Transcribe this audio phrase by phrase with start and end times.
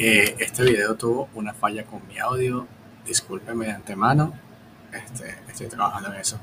[0.00, 2.68] Eh, este video tuvo una falla con mi audio.
[3.04, 4.32] Discúlpeme de antemano.
[4.92, 6.38] Este, estoy trabajando en eso.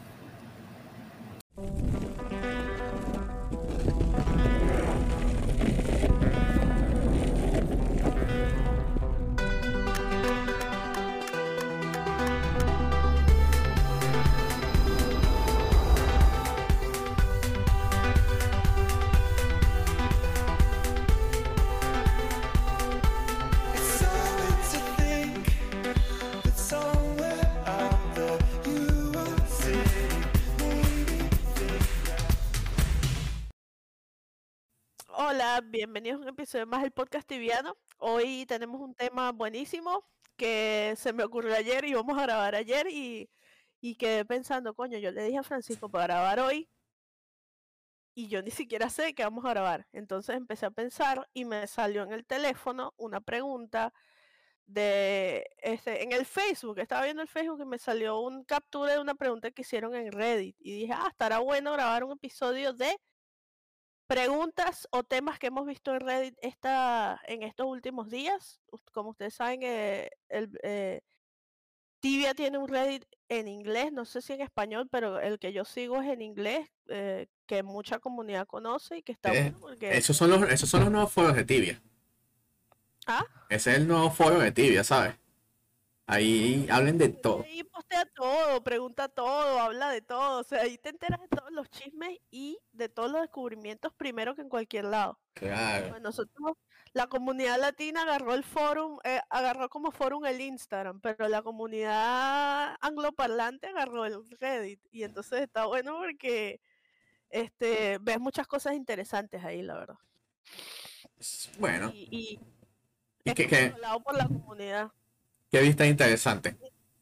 [35.64, 37.78] Bienvenidos a un episodio más del podcast tibiano.
[37.98, 40.04] Hoy tenemos un tema buenísimo
[40.36, 43.30] que se me ocurrió ayer y vamos a grabar ayer y,
[43.80, 46.70] y quedé pensando, coño, yo le dije a Francisco para grabar hoy
[48.14, 49.88] y yo ni siquiera sé qué vamos a grabar.
[49.94, 53.94] Entonces empecé a pensar y me salió en el teléfono una pregunta
[54.66, 59.00] de este, en el Facebook, estaba viendo el Facebook y me salió un captura de
[59.00, 62.98] una pregunta que hicieron en Reddit y dije, ah, estará bueno grabar un episodio de
[64.08, 68.60] preguntas o temas que hemos visto en Reddit esta, en estos últimos días.
[68.94, 71.02] Como ustedes saben, eh, el, eh,
[72.00, 75.66] Tibia tiene un Reddit en inglés, no sé si en español, pero el que yo
[75.66, 79.98] sigo es en inglés, eh, que mucha comunidad conoce y que está Eh, bueno porque...
[79.98, 81.82] Esos son los, esos son los nuevos foros de Tibia.
[83.08, 85.16] Ah, Ese es el nuevo foro de Tibia, ¿sabes?
[86.08, 87.44] Ahí hablen de todo.
[87.44, 91.52] ahí postea todo, pregunta todo, habla de todo, o sea, ahí te enteras de todos
[91.52, 95.20] los chismes y de todos los descubrimientos primero que en cualquier lado.
[95.34, 95.90] Claro.
[95.90, 96.58] Bueno, nosotros,
[96.94, 102.76] la comunidad latina agarró el forum, eh, agarró como forum el Instagram, pero la comunidad
[102.82, 104.80] angloparlante agarró el Reddit.
[104.92, 106.62] Y entonces está bueno porque
[107.32, 109.98] este, ves muchas cosas interesantes ahí, la verdad.
[111.58, 112.40] Bueno, Y, y
[113.24, 114.92] ¿y es controlado por la comunidad.
[115.56, 116.58] Qué vista interesante?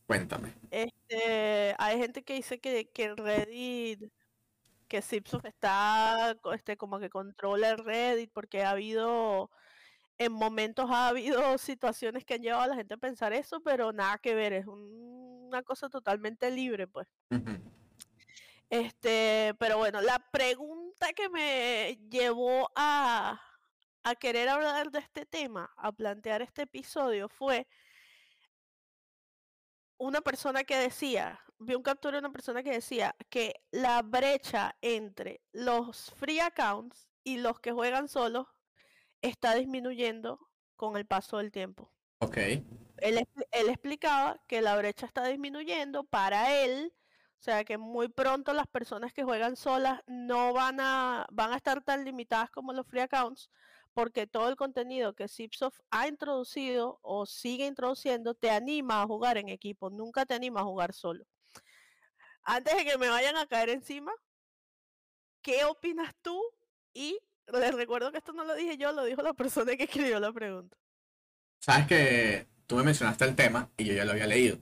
[0.05, 0.53] Cuéntame.
[0.69, 4.11] Este, hay gente que dice que, que en Reddit,
[4.87, 9.49] que Zipsoft está este, como que controla el Reddit porque ha habido,
[10.19, 13.91] en momentos ha habido situaciones que han llevado a la gente a pensar eso, pero
[13.91, 17.07] nada que ver, es un- una cosa totalmente libre, pues.
[18.69, 23.39] Este, pero bueno, la pregunta que me llevó a,
[24.03, 27.67] a querer hablar de este tema, a plantear este episodio, fue
[29.97, 34.75] una persona que decía, vi un captura de una persona que decía que la brecha
[34.81, 38.47] entre los free accounts y los que juegan solos
[39.21, 40.39] está disminuyendo
[40.75, 41.91] con el paso del tiempo.
[42.19, 42.37] Ok.
[42.37, 46.93] Él, él explicaba que la brecha está disminuyendo para él,
[47.39, 51.57] o sea que muy pronto las personas que juegan solas no van a, van a
[51.57, 53.49] estar tan limitadas como los free accounts,
[53.93, 59.37] porque todo el contenido que Zipsoft ha introducido o sigue introduciendo te anima a jugar
[59.37, 61.25] en equipo, nunca te anima a jugar solo.
[62.43, 64.11] Antes de que me vayan a caer encima,
[65.41, 66.41] ¿qué opinas tú?
[66.93, 67.17] Y
[67.47, 70.31] les recuerdo que esto no lo dije yo, lo dijo la persona que escribió la
[70.33, 70.77] pregunta.
[71.59, 74.57] Sabes que tú me mencionaste el tema y yo ya lo había leído.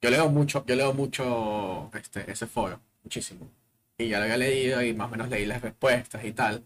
[0.00, 3.50] Yo leo mucho, yo leo mucho este, ese foro, muchísimo.
[3.96, 6.62] Y ya lo había leído y más o menos leí las respuestas y tal.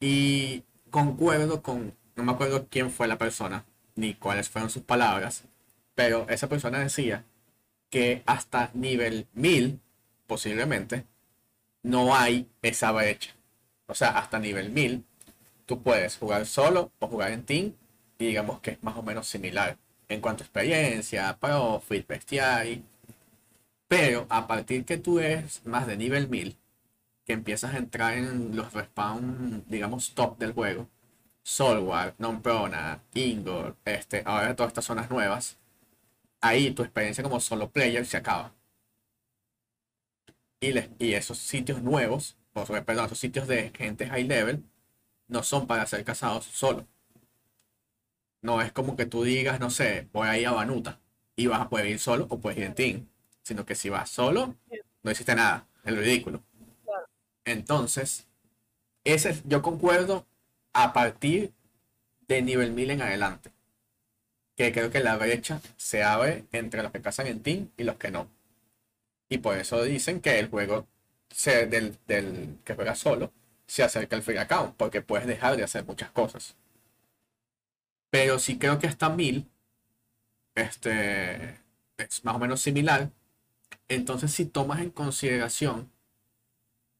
[0.00, 5.44] Y concuerdo con, no me acuerdo quién fue la persona, ni cuáles fueron sus palabras,
[5.94, 7.24] pero esa persona decía
[7.90, 9.80] que hasta nivel 1000,
[10.26, 11.04] posiblemente,
[11.82, 13.34] no hay esa brecha.
[13.86, 15.04] O sea, hasta nivel 1000,
[15.66, 17.72] tú puedes jugar solo o jugar en team
[18.18, 19.76] y digamos que es más o menos similar
[20.08, 22.84] en cuanto a experiencia, profit, bestiary.
[23.86, 26.56] Pero a partir que tú eres más de nivel 1000,
[27.28, 30.88] que empiezas a entrar en los respawn, digamos, top del juego,
[31.44, 35.58] Solwar, Non-Prona, Ingor, este, ahora todas estas zonas nuevas,
[36.42, 38.54] ahí tu experiencia como solo player se acaba.
[40.60, 44.64] Y, y esos sitios nuevos, perdón, esos sitios de gente high level,
[45.28, 46.86] no son para ser cazados solo.
[48.42, 51.00] No es como que tú digas, no sé, voy a ir a Banuta
[51.36, 53.08] y vas a poder ir solo o puedes ir en team.
[53.42, 54.56] Sino que si vas solo,
[55.02, 55.66] no hiciste nada.
[55.84, 56.42] Es ridículo.
[57.48, 58.26] Entonces,
[59.04, 60.26] ese, es- yo concuerdo
[60.74, 61.52] a partir
[62.28, 63.52] de nivel 1000 en adelante.
[64.56, 67.96] Que creo que la brecha se abre entre los que cazan en team y los
[67.96, 68.28] que no.
[69.30, 70.86] Y por eso dicen que el juego
[71.30, 73.32] se- del, del que juega solo
[73.66, 76.56] se acerca al free account, porque puedes dejar de hacer muchas cosas.
[78.10, 79.50] Pero sí creo que hasta 1000
[80.54, 81.58] este,
[81.98, 83.10] es más o menos similar.
[83.88, 85.90] Entonces, si tomas en consideración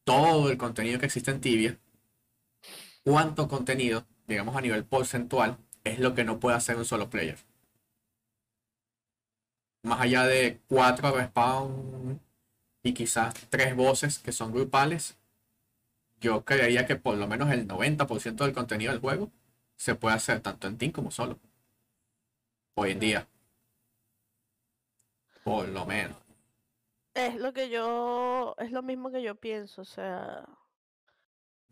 [0.08, 1.78] todo el contenido que existe en Tibia,
[3.04, 7.36] cuánto contenido, digamos a nivel porcentual, es lo que no puede hacer un solo player.
[9.82, 12.20] Más allá de cuatro respawn
[12.82, 15.18] y quizás tres voces que son grupales,
[16.20, 19.30] yo creería que por lo menos el 90% del contenido del juego
[19.76, 21.38] se puede hacer tanto en team como solo.
[22.76, 23.28] Hoy en día.
[25.44, 26.27] Por lo menos.
[27.18, 30.48] Es lo que yo, es lo mismo que yo pienso, o sea,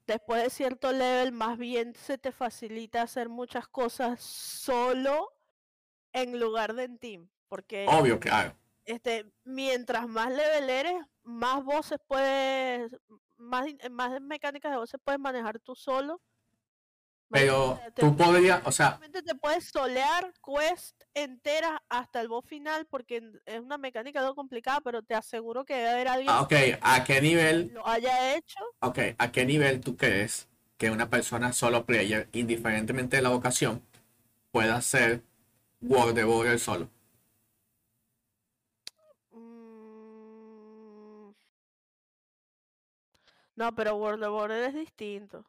[0.05, 5.33] después de cierto level, más bien se te facilita hacer muchas cosas solo
[6.13, 8.57] en lugar de en team, porque Obvio, claro.
[8.85, 12.97] este, mientras más level eres, más voces puedes,
[13.37, 16.21] más, más mecánicas de voces puedes manejar tú solo.
[17.31, 22.45] Pero te- tú podrías, o sea, Realmente te puedes solear quest enteras hasta el boss
[22.47, 26.43] final porque es una mecánica algo complicada, pero te aseguro que debe haber alguien ah,
[26.43, 28.61] ok, ¿a qué nivel, lo haya hecho.
[28.81, 33.83] ok, a qué nivel tú crees que una persona solo player, indiferentemente de la vocación,
[34.53, 35.23] pueda hacer
[35.83, 36.89] World de Border solo?
[39.35, 41.33] Mm.
[43.57, 45.45] No, pero World of Border es distinto.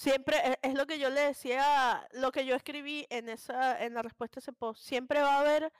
[0.00, 3.92] Siempre e- es, lo que yo le decía, lo que yo escribí en esa, en
[3.92, 4.82] la respuesta a ese post.
[4.82, 5.70] Siempre va a haber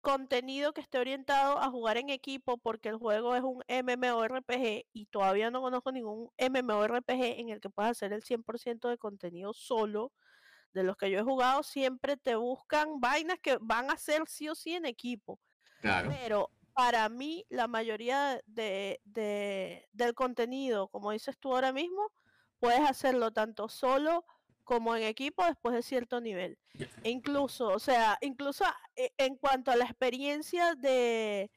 [0.00, 5.04] contenido que esté orientado a jugar en equipo porque el juego es un MMORPG y
[5.10, 10.10] todavía no conozco ningún MMORPG en el que puedas hacer el 100% de contenido solo.
[10.72, 14.48] De los que yo he jugado, siempre te buscan vainas que van a ser sí
[14.48, 15.38] o sí en equipo.
[15.82, 16.08] Claro.
[16.18, 22.10] Pero para mí, la mayoría de, de- del contenido, como dices tú ahora mismo,
[22.60, 24.24] puedes hacerlo tanto solo
[24.64, 26.58] como en equipo después de cierto nivel.
[27.02, 31.50] E incluso, o sea, incluso a- e- en cuanto a la experiencia de,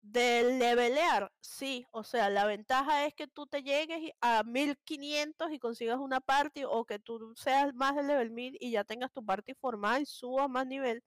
[0.00, 5.58] de levelear, sí, o sea, la ventaja es que tú te llegues a 1500 y
[5.58, 9.24] consigas una party o que tú seas más de level 1000 y ya tengas tu
[9.24, 11.04] party formada y subas más nivel.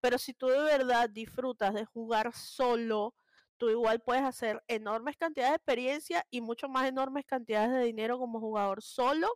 [0.00, 3.14] Pero si tú de verdad disfrutas de jugar solo,
[3.56, 8.18] tú igual puedes hacer enormes cantidades de experiencia y mucho más enormes cantidades de dinero
[8.18, 9.28] como jugador solo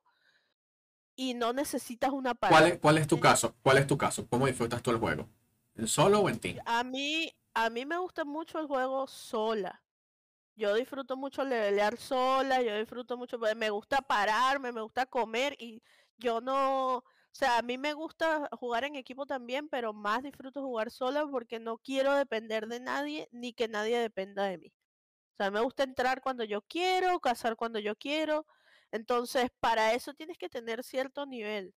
[1.16, 2.70] y no necesitas una ¿Cuál party.
[2.72, 3.54] es, cuál es tu caso?
[3.62, 4.26] ¿Cuál es tu caso?
[4.28, 5.28] ¿Cómo disfrutas tú el juego?
[5.74, 6.58] ¿En solo o en team?
[6.64, 9.82] A mí, a mí me gusta mucho el juego sola.
[10.56, 15.56] Yo disfruto mucho levelear sola, yo disfruto mucho, pues, me gusta pararme, me gusta comer
[15.58, 15.82] y
[16.18, 20.90] yo no, sea, a mí me gusta jugar en equipo también, pero más disfruto jugar
[20.90, 24.72] sola porque no quiero depender de nadie ni que nadie dependa de mí.
[25.34, 28.46] O sea, me gusta entrar cuando yo quiero, cazar cuando yo quiero.
[28.92, 31.74] Entonces, para eso tienes que tener cierto nivel.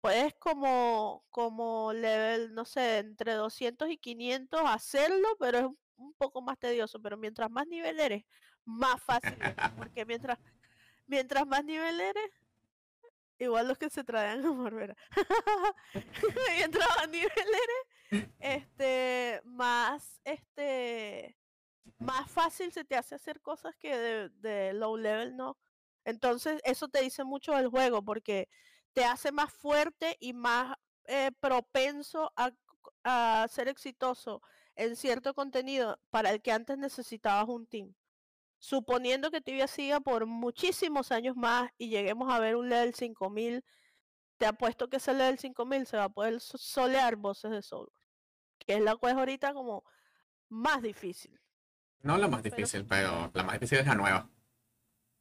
[0.00, 5.64] Puedes como, como level, no sé, entre 200 y 500 hacerlo, pero es
[5.96, 7.00] un- poco más tedioso.
[7.02, 8.24] Pero mientras más nivel eres,
[8.64, 9.54] más fácil es.
[9.92, 10.38] Porque mientras,
[11.06, 12.30] mientras más nivel eres,
[13.38, 14.44] igual los que se traen
[17.02, 21.36] a más nivel eres, este, más, este,
[21.98, 25.58] más fácil se te hace hacer cosas que de, low level no.
[26.04, 28.48] Entonces, eso te dice mucho del juego, porque
[28.92, 32.50] te hace más fuerte y más eh, propenso a,
[33.04, 34.42] a ser exitoso
[34.74, 37.94] en cierto contenido para el que antes necesitabas un team.
[38.58, 43.64] Suponiendo que Tibia siga por muchísimos años más y lleguemos a ver un level 5000,
[44.36, 47.88] te apuesto que ese level 5000 se va a poder so- solear voces de Soul,
[48.58, 49.84] que es la cual es ahorita como
[50.48, 51.38] más difícil.
[52.02, 54.30] No la más Pero- difícil, pero la más difícil es la nueva.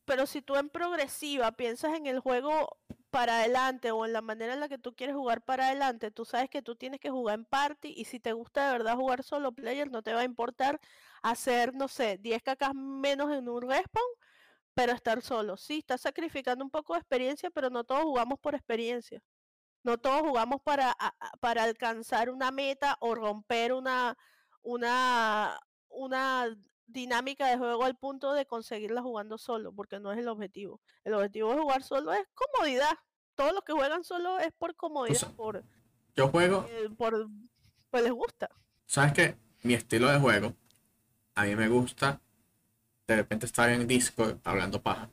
[0.06, 2.78] Pero si tú en progresiva piensas en el juego
[3.10, 6.26] para adelante o en la manera en la que tú quieres jugar para adelante, tú
[6.26, 9.24] sabes que tú tienes que jugar en party y si te gusta de verdad jugar
[9.24, 10.80] solo player, no te va a importar
[11.22, 14.06] hacer, no sé, 10 cacas menos en un respawn,
[14.74, 15.58] pero estar solo.
[15.58, 19.22] Sí, estás sacrificando un poco de experiencia, pero no todos jugamos por experiencia.
[19.84, 20.96] No todos jugamos para,
[21.40, 24.18] para alcanzar una meta o romper una,
[24.62, 25.60] una,
[25.90, 26.48] una
[26.88, 30.82] dinámica de juego al punto de conseguirla jugando solo, porque no es el objetivo.
[31.04, 32.98] El objetivo de jugar solo es comodidad.
[33.36, 35.64] Todos los que juegan solo es por comodidad, por,
[36.16, 37.30] Yo juego, eh, por,
[37.92, 38.50] pues les gusta.
[38.88, 39.38] ¿sabes qué?
[39.64, 40.56] Mi estilo de juego,
[41.36, 42.20] a mí me gusta
[43.06, 45.10] de repente estar en Discord hablando paja,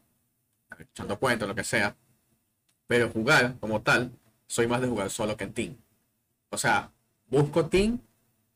[0.79, 1.97] echando cuentos, lo que sea,
[2.87, 4.13] pero jugar como tal,
[4.47, 5.77] soy más de jugar solo que en team.
[6.51, 6.93] O sea,
[7.27, 8.01] busco team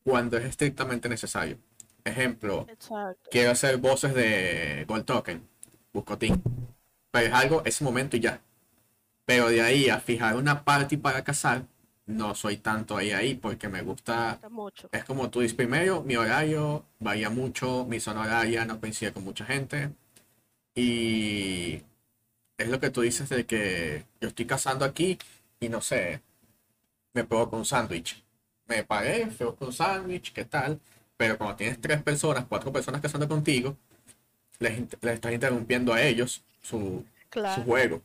[0.05, 1.59] cuando es estrictamente necesario.
[2.05, 3.29] Ejemplo, Exacto.
[3.31, 5.47] quiero hacer voces de Gold Token,
[5.93, 6.41] busco team.
[7.11, 8.41] Pero es algo, ese momento y ya.
[9.25, 11.65] Pero de ahí a fijar una party para cazar,
[12.07, 14.89] no soy tanto ahí ahí porque me gusta gusta mucho.
[14.93, 19.25] es como tú dices, primero, mi horario varía mucho, mi zona horaria no coincide con
[19.25, 19.91] mucha gente.
[20.75, 21.83] Y
[22.57, 25.19] es lo que tú dices de que yo estoy cazando aquí
[25.61, 26.23] y no sé,
[27.13, 28.25] me provoca un sándwich.
[28.67, 30.81] Me pagué, fui buscar un sándwich, ¿qué tal?
[31.19, 33.77] Pero cuando tienes tres personas, cuatro personas que son contigo,
[34.61, 38.01] les, les estás interrumpiendo a ellos su, su juego.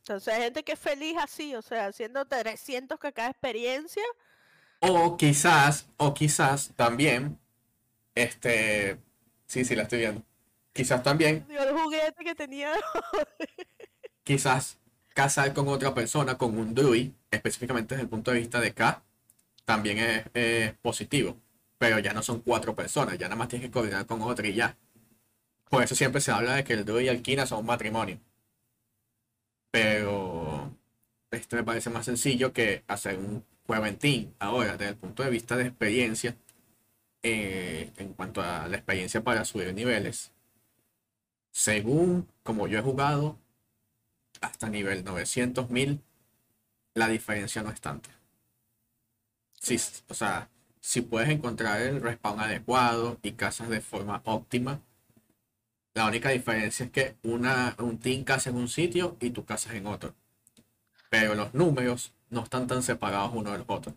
[0.00, 4.02] Entonces hay gente que es feliz así, o sea, haciendo 300 que cada experiencia.
[4.80, 7.38] O quizás, o quizás también,
[8.14, 8.98] este,
[9.46, 10.22] sí, sí, la estoy viendo.
[10.72, 12.72] Quizás también, Digo, el juguete que tenía.
[14.24, 14.78] quizás
[15.12, 19.02] casar con otra persona, con un druid, específicamente desde el punto de vista de K,
[19.70, 19.98] también
[20.34, 21.36] es, positivo.
[21.78, 24.54] Pero ya no son cuatro personas, ya nada más tienes que coordinar con otra y
[24.54, 24.76] ya.
[25.70, 28.18] Por eso siempre se habla de que el druid y el Kina son un matrimonio.
[29.70, 30.76] Pero
[31.30, 34.34] esto me parece más sencillo que hacer un juego en team.
[34.40, 36.36] Ahora, desde el punto de vista de experiencia,
[37.22, 40.32] eh, en cuanto a la experiencia para subir niveles,
[41.52, 43.38] según como yo he jugado,
[44.40, 46.00] hasta nivel 900.000,
[46.94, 48.19] la diferencia no es tanta.
[49.60, 50.50] Sí, s- o sea,
[50.80, 54.80] si puedes encontrar el respawn adecuado y casas de forma óptima,
[55.94, 59.74] la única diferencia es que una, un team casa en un sitio y tú casas
[59.74, 60.16] en otro.
[61.10, 63.94] Pero los números no están tan separados uno del otro.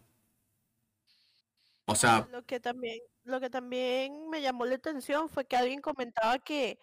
[1.87, 5.81] O sea, Lo que también, lo que también me llamó la atención fue que alguien
[5.81, 6.79] comentaba que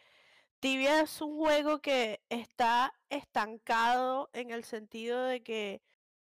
[0.60, 5.82] Tibia es un juego que está estancado en el sentido de que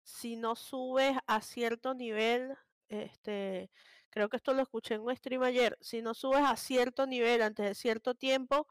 [0.02, 2.56] si no subes a cierto nivel,
[2.88, 3.70] este,
[4.10, 7.42] creo que esto lo escuché en un stream ayer, si no subes a cierto nivel
[7.42, 8.66] antes de cierto tiempo,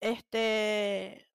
[0.00, 1.28] este,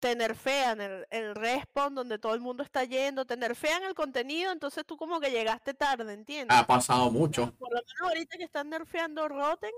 [0.00, 4.52] te nerfean el, el respawn donde todo el mundo está yendo, te nerfean el contenido,
[4.52, 6.56] entonces tú como que llegaste tarde, ¿entiendes?
[6.58, 7.52] ha pasado mucho.
[7.58, 9.72] Por lo menos ahorita que están nerfeando Rotten,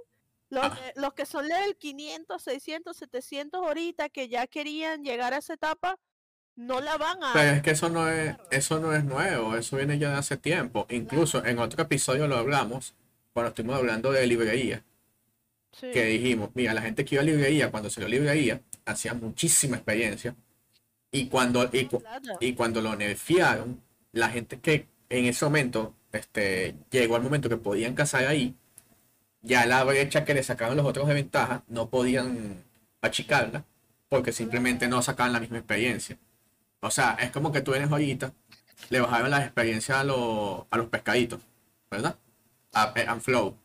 [0.49, 0.79] los, Ah.
[0.97, 5.99] los que son level 500, 600, 700 ahorita que ya querían llegar a esa etapa,
[6.57, 7.33] no la van a...
[7.33, 10.37] Pero es que eso no es, eso no es nuevo, eso viene ya de hace
[10.37, 10.87] tiempo.
[10.91, 12.95] Incluso en otro episodio lo hablamos,
[13.33, 14.83] cuando estuvimos hablando de librería,
[15.73, 19.77] Sí, que dijimos, mira, la gente que iba a librería, cuando salió librería, hacía muchísima
[19.77, 20.35] experiencia.
[21.13, 21.69] Y cuando,
[22.41, 23.83] y cuando lo nerfearon,
[24.13, 28.55] la gente que en ese momento este, llegó al momento que podían cazar ahí,
[29.43, 32.65] ya la brecha que le sacaron los otros de ventaja no podían
[33.01, 33.65] achicarla
[34.09, 36.19] porque simplemente no sacaban la misma experiencia.
[36.81, 38.33] O sea, es como que tú eres ahorita,
[38.91, 41.41] le bajaron las experiencias a, los a los pescaditos,
[41.91, 42.17] ¿verdad?
[42.73, 43.57] A, Pe- a Flow.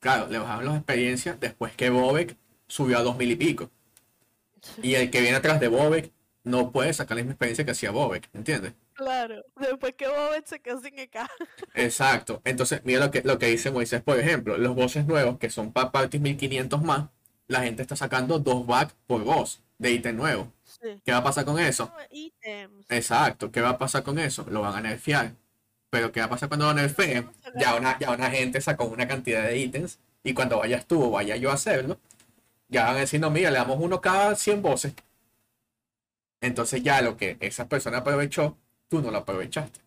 [0.00, 2.36] Claro, le bajaron las experiencias después que Bobek
[2.68, 3.70] subió a dos mil y pico.
[4.82, 6.10] Y el que viene atrás de Bobek
[6.44, 8.72] no puede sacar la misma experiencia que hacía Bobek, ¿entiendes?
[8.94, 11.16] Claro, después que Bobet se quedó sin EK.
[11.74, 12.40] Exacto.
[12.44, 15.72] Entonces, mira lo que, lo que dice Moisés, por ejemplo, los bosses nuevos, que son
[15.72, 17.10] para parties 1500 más,
[17.48, 20.52] la gente está sacando dos back por boss de ítem nuevo.
[20.86, 21.02] Sí.
[21.04, 21.92] ¿Qué va a pasar con eso?
[22.10, 22.86] Ítems.
[22.90, 23.50] Exacto.
[23.50, 24.46] ¿Qué va a pasar con eso?
[24.48, 25.34] Lo van a nerfear.
[25.90, 27.28] Pero ¿qué va a pasar cuando lo nerfeen?
[27.58, 31.10] Ya una, ya una gente sacó una cantidad de ítems y cuando vayas tú o
[31.10, 31.98] vaya yo a hacerlo,
[32.68, 34.94] ya van a decir, no, mira, le damos uno cada 100 voces.
[36.40, 38.56] Entonces ya lo que esa persona aprovechó,
[38.88, 39.80] tú no lo aprovechaste.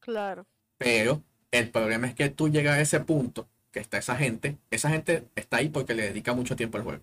[0.00, 0.46] Claro,
[0.78, 1.22] Pero
[1.52, 5.28] el problema es que tú llegas a ese punto que está esa gente, esa gente
[5.36, 7.02] está ahí porque le dedica mucho tiempo al juego.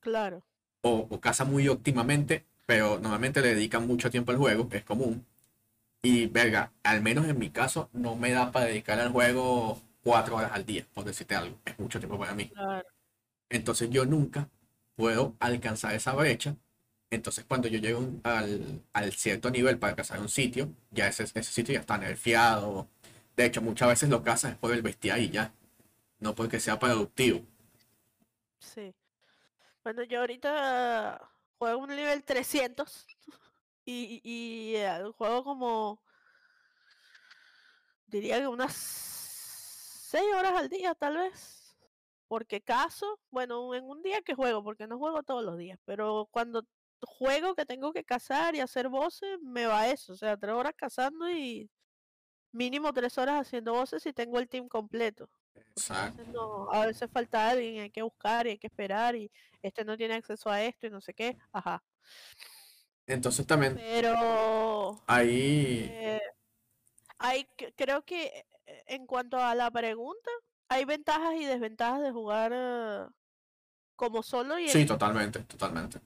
[0.00, 0.42] claro.
[0.82, 5.26] O, o caza muy óptimamente, pero normalmente le dedican mucho tiempo al juego, es común.
[6.02, 10.36] Y verga, al menos en mi caso, no me da para dedicar al juego cuatro
[10.36, 11.58] horas al día, por decirte algo.
[11.64, 12.52] Es mucho tiempo para mí.
[13.50, 14.48] Entonces yo nunca
[14.96, 16.56] puedo alcanzar esa brecha.
[17.10, 21.42] Entonces cuando yo llego al, al cierto nivel para cazar un sitio, ya ese, ese
[21.44, 22.88] sitio ya está nerfeado.
[23.36, 25.52] De hecho, muchas veces lo cazas es por el bestial y ya.
[26.20, 27.42] No porque sea productivo.
[28.60, 28.94] sí.
[29.88, 31.18] Bueno, yo ahorita
[31.56, 33.06] juego un nivel 300
[33.86, 36.02] y, y eh, juego como,
[38.06, 41.74] diría que unas 6 horas al día tal vez.
[42.26, 46.28] Porque caso, bueno, en un día que juego, porque no juego todos los días, pero
[46.30, 46.66] cuando
[47.00, 50.74] juego que tengo que cazar y hacer voces, me va eso, o sea, 3 horas
[50.76, 51.70] cazando y
[52.52, 55.30] mínimo 3 horas haciendo voces si tengo el team completo.
[55.90, 59.30] A veces no- a veces falta alguien, hay que buscar y hay que esperar y
[59.62, 61.82] este no tiene acceso a esto y no sé qué, ajá.
[63.06, 66.20] Entonces también Pero ahí, eh,
[67.18, 67.46] hay,
[67.76, 70.30] creo que eh, en cuanto a la pregunta,
[70.68, 73.10] hay ventajas y desventajas de jugar
[73.96, 74.94] como solo y sí, equipo.
[74.94, 76.00] totalmente, totalmente.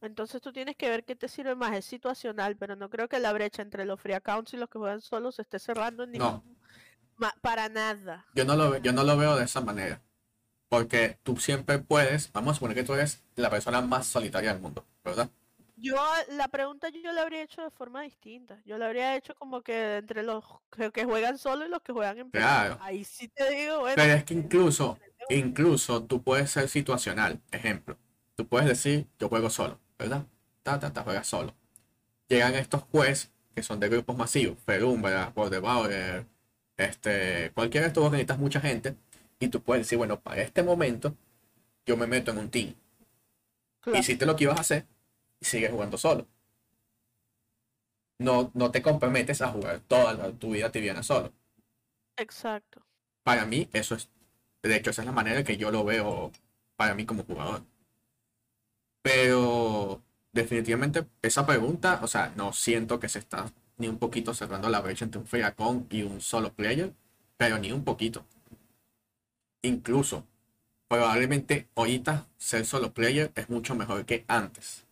[0.00, 3.20] Entonces tú tienes que ver qué te sirve más, es situacional, pero no creo que
[3.20, 6.12] la brecha entre los free accounts y los que juegan solos se esté cerrando en
[6.12, 6.42] No.
[6.42, 6.61] ningún- ma-
[7.40, 8.26] para nada.
[8.34, 10.00] Yo no lo, yo no lo veo de esa manera.
[10.68, 14.62] Porque tú siempre puedes, vamos a suponer que tú eres la persona más solitaria del
[14.62, 15.28] mundo, ¿verdad?
[15.76, 15.96] Yo
[16.30, 18.62] la pregunta yo la habría hecho de forma distinta.
[18.64, 20.44] Yo la habría hecho como que entre los
[20.94, 22.30] que, juegan solo y los que juegan en.
[22.30, 22.78] Claro.
[22.80, 23.96] Ahí sí te digo, bueno.
[23.96, 24.98] Pero es que incluso,
[25.28, 27.40] incluso tú puedes ser situacional.
[27.50, 27.98] Ejemplo,
[28.36, 30.24] tú puedes decir, yo juego solo, ¿verdad?
[30.62, 31.52] Ta, ta, ta, juegas solo.
[32.28, 36.26] Llegan estos jueces que son de grupos masivos, Ferumbra, Bauer,
[36.84, 38.96] este, cualquiera de estos necesitas mucha gente,
[39.40, 41.16] y tú puedes decir, bueno, para este momento,
[41.86, 42.74] yo me meto en un team.
[43.80, 44.86] Claro, Hiciste lo que ibas a hacer
[45.40, 46.26] y sigues jugando solo.
[48.18, 51.30] No, no te comprometes a jugar toda la- tu vida tibiana solo.
[52.16, 52.80] exacto.
[53.24, 54.08] Para mí, eso es,
[54.62, 56.30] de hecho, esa es la manera en que yo lo veo
[56.76, 57.64] para mí como jugador.
[59.02, 64.68] Pero definitivamente esa pregunta, o sea, no siento que se está ni un poquito cerrando
[64.68, 66.92] la brecha entre un Fragacon y un solo player,
[67.36, 68.24] pero ni un poquito.
[69.62, 70.26] Incluso,
[70.88, 74.84] probablemente ahorita ser solo player es mucho mejor que antes.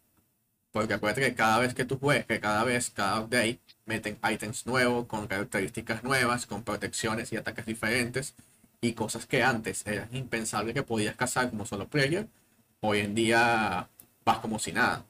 [0.72, 4.66] Porque acuérdate que cada vez que tú juegas, que cada vez, cada update, meten ítems
[4.66, 8.34] nuevos, con características nuevas, con protecciones y ataques diferentes,
[8.80, 12.28] y cosas que antes eran impensable que podías cazar como solo player,
[12.80, 13.88] hoy en día
[14.24, 15.04] vas como si nada.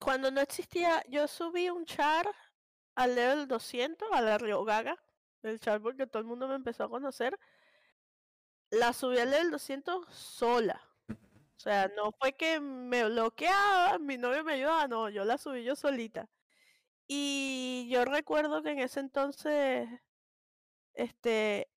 [0.00, 2.26] Cuando no existía, yo subí un char
[2.94, 4.96] al level 200, a la Ryogaga,
[5.42, 7.38] el char porque todo el mundo me empezó a conocer.
[8.70, 10.80] La subí al level 200 sola.
[11.08, 15.64] O sea, no fue que me bloqueaba, mi novio me ayudaba, no, yo la subí
[15.64, 16.30] yo solita.
[17.06, 19.88] Y yo recuerdo que en ese entonces,
[20.94, 21.70] este,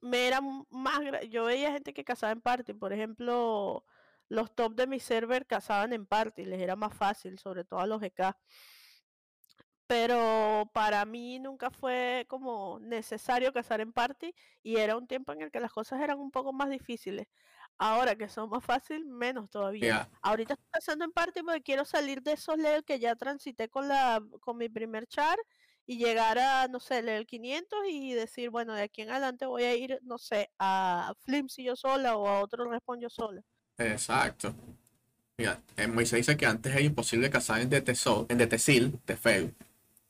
[0.00, 1.00] me era más,
[1.30, 3.84] yo veía gente que cazaba en party, por ejemplo,
[4.30, 7.86] los top de mi server cazaban en party, les era más fácil, sobre todo a
[7.86, 8.36] los GK.
[9.86, 14.32] Pero para mí nunca fue como necesario cazar en party
[14.62, 17.26] y era un tiempo en el que las cosas eran un poco más difíciles.
[17.76, 20.08] Ahora que son más fácil, menos todavía.
[20.22, 23.88] Ahorita estoy cazando en party porque quiero salir de esos levels que ya transité con
[23.88, 25.38] la con mi primer char
[25.86, 29.64] y llegar a, no sé, level 500 y decir, bueno, de aquí en adelante voy
[29.64, 33.42] a ir, no sé, a Flimsy yo sola o a otro respawn yo sola.
[33.80, 34.54] Exacto.
[35.38, 39.00] Mira, en Moisés dice que antes era imposible cazar en DT Soul, en DT Seal,
[39.06, 39.52] de Feu,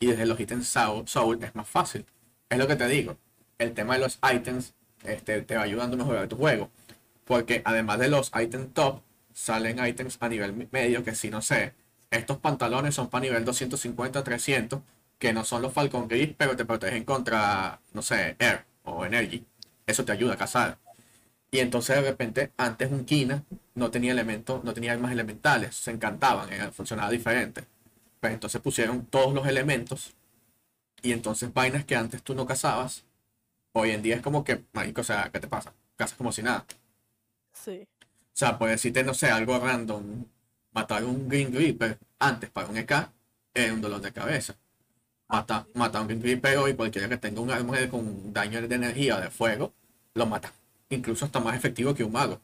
[0.01, 2.07] y desde los ítems Soul, Soul es más fácil.
[2.51, 3.19] Es lo que te digo.
[3.59, 6.71] El tema de los ítems este, te va ayudando a mejorar tu juego.
[7.27, 9.03] Porque además de los ítems top,
[9.35, 11.75] salen ítems a nivel me- medio que si no sé,
[12.11, 14.83] estos pantalones son para nivel 250, 300,
[15.19, 19.45] que no son los Falcon Gris, pero te protegen contra, no sé, Air o Energy.
[19.87, 20.79] Eso te ayuda a cazar.
[21.51, 25.91] Y entonces de repente, antes un Kina no tenía elementos, no tenía armas elementales, se
[25.91, 27.65] encantaban, era- funcionaba diferente.
[28.21, 30.13] Pero entonces pusieron todos los elementos
[31.03, 33.05] y entonces vainas que antes tú no cazabas,
[33.73, 35.73] hoy en día es como que, marico, o sea, ¿qué te pasa?
[35.97, 36.65] Cazas como si nada.
[37.53, 37.87] Sí.
[38.03, 40.25] O sea, puedes decirte, no sé, algo random,
[40.73, 43.11] matar un Green Reaper antes para un EK
[43.55, 44.57] era un dolor de cabeza.
[45.29, 48.75] Mata, mata a un Green Reaper hoy, cualquiera que tenga un arma con daño de
[48.75, 49.73] energía o de fuego,
[50.15, 50.53] lo mata.
[50.91, 52.41] Incluso está más efectivo que un mago.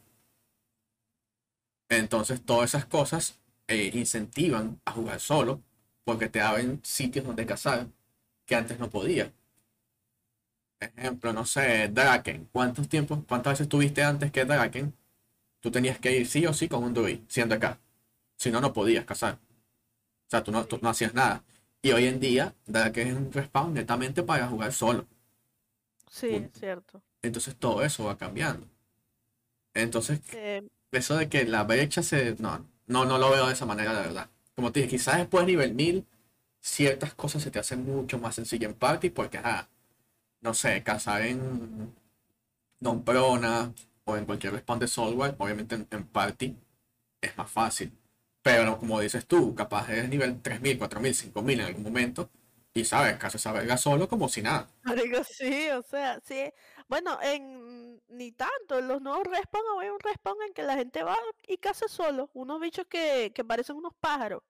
[1.89, 5.63] Entonces, todas esas cosas eh, incentivan a jugar solo,
[6.05, 7.89] porque te abren sitios donde cazar
[8.47, 9.33] que antes no podía.
[10.81, 12.49] Ejemplo, no sé, Draken.
[12.53, 14.95] ¿Cuántos tiempos, cuántas veces tuviste antes que Draken?
[15.61, 17.81] Tú tenías que ir sí o sí con un druid, siendo acá.
[18.39, 19.35] Si no, no podías cazar.
[19.35, 21.45] O sea, tú no, tú no hacías nada.
[21.83, 25.07] Y hoy en día, Draken es un respawn netamente para jugar solo.
[26.11, 27.03] Sí, es cierto.
[27.21, 28.67] Entonces todo eso va cambiando.
[29.75, 30.63] Entonces, Eh,
[30.97, 32.37] eso de que la brecha se...
[32.39, 34.31] No, no, no lo veo de esa manera, la verdad.
[34.55, 36.07] Como te dije, quizás después de nivel 1000,
[36.61, 39.69] ciertas cosas se te hacen mucho más sencillas en party porque, ajá,
[40.41, 41.95] no sé, cazar en
[42.81, 43.73] Don Prona
[44.05, 46.57] o en cualquier respawn de software, obviamente en, party
[47.21, 47.93] es más fácil.
[48.43, 52.31] Pero como dices tú, capaz eres nivel 3000, 4000, 5000 en algún momento
[52.75, 54.69] y sabes, cazas esa verga solo como si nada.
[54.83, 56.53] marico, sí, o sea, sí.
[56.89, 61.03] Bueno, en ni tanto, en los nuevos respawn hay un respawn en que la gente
[61.03, 64.43] va y caza solo, unos bichos que, que parecen unos pájaros.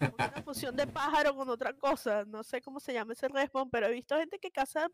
[0.00, 3.86] Una fusión de pájaro con otra cosa, no sé cómo se llama ese respawn, pero
[3.86, 4.88] he visto gente que caza.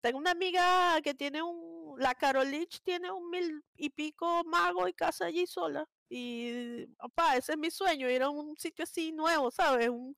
[0.00, 4.94] Tengo una amiga que tiene un, la Carolich tiene un mil y pico mago y
[4.94, 5.86] caza allí sola.
[6.08, 9.90] Y, papá, ese es mi sueño, ir a un sitio así nuevo, ¿sabes?
[9.90, 10.16] Un,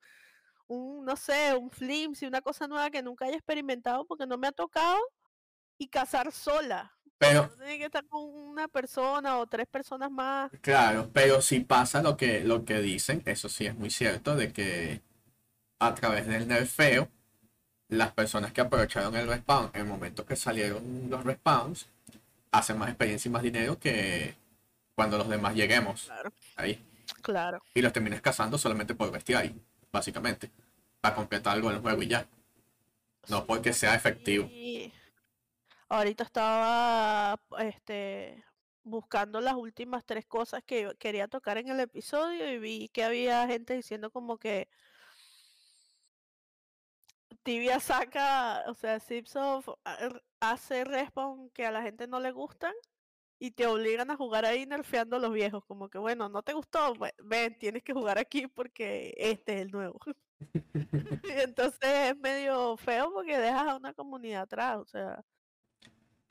[0.68, 4.46] un, no sé, un flimsy, una cosa nueva que nunca haya experimentado porque no me
[4.46, 4.98] ha tocado
[5.82, 6.92] y cazar sola.
[7.18, 10.50] Pero, No tiene que estar con una persona o tres personas más.
[10.60, 14.52] Claro, pero si pasa lo que, lo que dicen, eso sí es muy cierto, de
[14.52, 15.00] que
[15.78, 17.08] a través del nerfeo,
[17.88, 21.86] las personas que aprovecharon el respawn en el momento que salieron los respawns,
[22.52, 24.34] hacen más experiencia y más dinero que
[24.94, 26.32] cuando los demás lleguemos Claro.
[26.56, 26.78] ahí.
[27.22, 27.62] Claro.
[27.74, 29.52] y los termines cazando solamente por bestiario,
[29.92, 30.50] básicamente,
[31.00, 32.26] para completar algo en el juego y ya.
[33.28, 34.48] No porque por sea efectivo.
[35.92, 38.42] Ahorita estaba este
[38.82, 43.46] buscando las últimas tres cosas que quería tocar en el episodio y vi que había
[43.46, 44.70] gente diciendo como que
[47.42, 49.68] Tibia saca, o sea, Zipsoft
[50.40, 52.72] hace respawn que a la gente no le gustan
[53.38, 56.54] y te obligan a jugar ahí nerfeando a los viejos, como que bueno, no te
[56.54, 59.98] gustó, ven, tienes que jugar aquí porque este es el nuevo.
[60.40, 60.40] Y
[61.50, 65.22] Entonces es medio feo porque dejas a una comunidad atrás, o sea,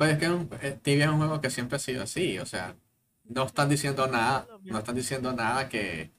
[0.02, 2.46] Pero es que un- eh, Tibia es un juego que siempre ha sido así, o
[2.48, 2.76] sea,
[3.26, 6.10] no están diciendo nada, no están diciendo nada que,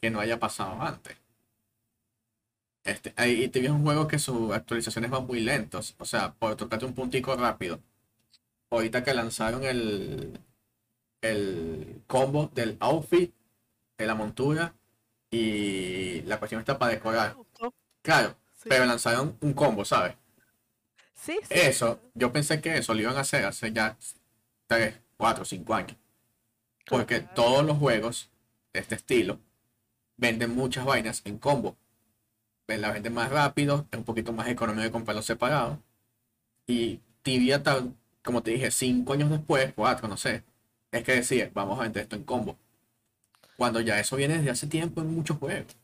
[0.00, 1.16] que no haya pasado antes.
[2.82, 6.56] Este, y Tibia es un juego que sus actualizaciones van muy lentos, o sea, por
[6.56, 7.78] tocarte un puntico rápido.
[8.70, 10.40] Ahorita que lanzaron el,
[11.20, 13.32] el combo del outfit,
[13.98, 14.74] de la montura
[15.30, 17.36] y la cuestión está para decorar.
[18.02, 18.68] Claro, Sí.
[18.68, 20.16] pero lanzaron un combo, ¿sabes?
[21.20, 23.96] Sí, sí, Eso, yo pensé que eso lo iban a hacer hace ya
[24.66, 25.96] 3, 4, 5 años.
[26.88, 27.34] Porque claro.
[27.34, 28.30] todos los juegos
[28.72, 29.40] de este estilo
[30.16, 31.76] venden muchas vainas en combo.
[32.68, 35.78] Ven- La venden más rápido, es un poquito más económico de comprarlos separados.
[36.66, 40.44] Y Tibia, tal, como te dije, 5 años después, 4, no sé,
[40.92, 42.58] es que decía, vamos a vender esto en combo.
[43.56, 45.76] Cuando ya eso viene desde hace tiempo en muchos juegos.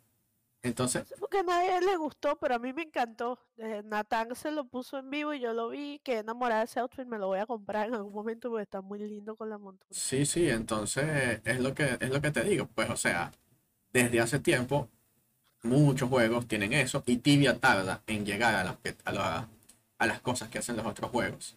[0.64, 3.38] Entonces, No sé por qué a nadie le gustó, pero a mí me encantó.
[3.58, 3.82] Eh,
[4.34, 7.18] se lo puso en vivo y yo lo vi, que enamorada de ese outfit, me
[7.18, 9.88] lo voy a comprar en algún momento porque está muy lindo con la montura.
[9.90, 13.30] Sí, sí, entonces es lo que es lo que te digo, pues o sea,
[13.92, 14.88] desde hace tiempo
[15.62, 19.48] muchos juegos tienen eso y Tibia tarda en llegar a las a, la-
[19.98, 21.56] a las cosas que hacen los otros juegos.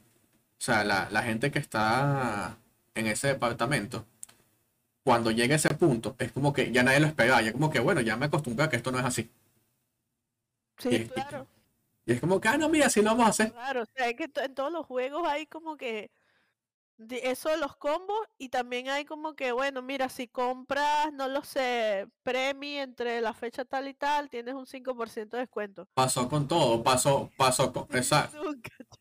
[0.59, 2.57] O sea, la, la gente que está
[2.95, 4.05] en ese departamento,
[5.07, 8.01] cuando llega ese punto, es como que ya nadie lo espera, ya como que bueno,
[8.01, 9.29] ya me acostumbré a que esto no es así.
[10.77, 11.47] Sí, y- claro,
[12.05, 13.51] Y es como que, ah, no, mira, así lo vamos a hacer.
[13.51, 13.83] claro.
[13.83, 16.11] O sea, es que en todos los juegos hay como que
[16.97, 21.27] de- eso de los combos y también hay como que, bueno, mira, si compras, no
[21.29, 25.87] lo sé, Premi entre la fecha tal y tal, tienes un 5% de descuento.
[25.93, 27.87] Pasó con todo, pasó, pasó con,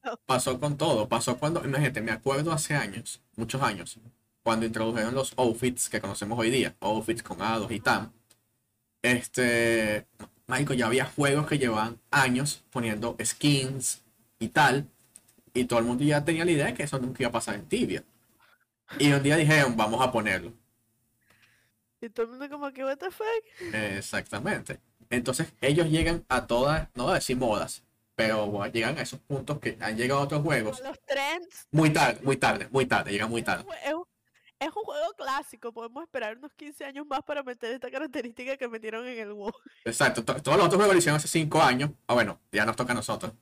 [0.02, 0.20] chao.
[0.26, 3.98] pasó con todo, pasó cuando, imagínate, me acuerdo hace años, muchos años,
[4.46, 8.12] cuando introdujeron los outfits que conocemos hoy día, outfits con A2 y TAM.
[9.02, 10.06] Este,
[10.46, 14.04] Michael, ya había juegos que llevaban años poniendo skins
[14.38, 14.88] y tal,
[15.52, 17.56] y todo el mundo ya tenía la idea de que eso nunca iba a pasar
[17.56, 18.04] en Tibia.
[19.00, 20.52] Y un día dijeron, vamos a ponerlo.
[22.00, 23.74] Y todo el mundo como que, what the fuck?
[23.74, 24.78] Exactamente.
[25.10, 27.82] Entonces ellos llegan a todas, no voy a decir modas,
[28.14, 31.90] pero bueno, llegan a esos puntos que han llegado otros juegos A los trends muy
[31.90, 33.64] tarde, muy tarde, muy tarde, llegan muy tarde.
[33.84, 34.04] Es un,
[34.58, 38.68] es un juego clásico, podemos esperar unos 15 años más para meter esta característica que
[38.68, 39.52] metieron en el WoW.
[39.84, 41.90] Exacto, to- todos los otros juegos lo hicieron hace 5 años.
[42.06, 43.32] Ah, bueno, ya nos toca a nosotros.
[43.32, 43.34] A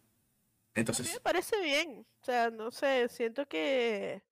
[1.03, 4.23] mí me Entonces, parece bien, o sea, no sé, siento que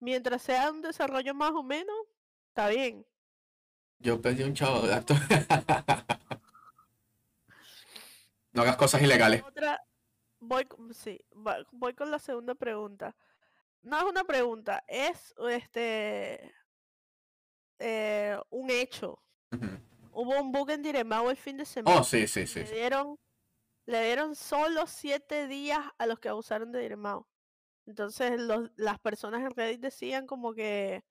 [0.00, 1.96] mientras sea un desarrollo más o menos,
[2.50, 3.06] está bien.
[4.00, 5.16] yo perdí un chavo de datos.
[8.52, 9.42] No hagas cosas ilegales.
[9.42, 9.80] Otra,
[10.40, 11.20] voy, sí,
[11.72, 13.14] voy con la segunda pregunta.
[13.82, 16.54] No es una pregunta, es este
[17.78, 19.22] eh, un hecho.
[20.12, 22.00] Hubo un bug en Diremao el fin de semana.
[22.00, 22.60] Oh, sí, sí, sí.
[22.60, 23.18] le dieron
[23.86, 27.26] le dieron solo siete días a los que abusaron de Diremao.
[27.86, 31.04] Entonces los, las personas en Reddit decían como que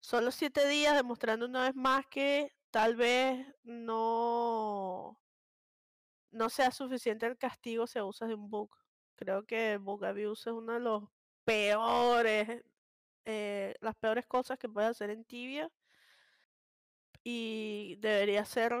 [0.00, 5.20] solo siete días demostrando una vez más que tal vez no
[6.30, 8.70] no sea suficiente el castigo si abusas de un bug.
[9.16, 11.02] Creo que bug abuse es uno de los
[11.46, 12.62] peores
[13.24, 15.68] eh, las peores cosas que puedes hacer en Tibia
[17.24, 18.72] y debería ser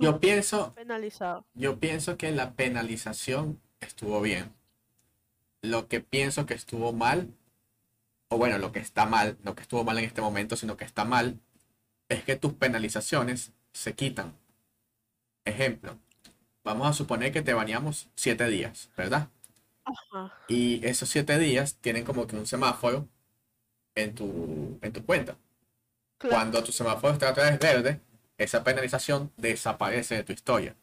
[0.00, 1.46] Yo pienso, penalizado.
[1.54, 4.52] yo pienso que la penalización estuvo bien.
[5.62, 7.32] Lo que pienso que estuvo mal,
[8.28, 10.84] o bueno, lo que está mal, no que estuvo mal en este momento, sino que
[10.84, 11.38] está mal,
[12.08, 14.36] es que tus penalizaciones se quitan.
[15.44, 15.96] Ejemplo,
[16.64, 19.28] vamos a suponer que te baneamos 7 días, ¿verdad?
[19.86, 20.34] Ajá.
[20.48, 23.08] Y esos 7 días tienen como que un semáforo
[23.94, 25.36] en tu, en tu cuenta.
[26.18, 26.36] Claro.
[26.36, 28.00] Cuando tu semáforo está otra vez verde,
[28.36, 30.76] esa penalización desaparece de tu historia.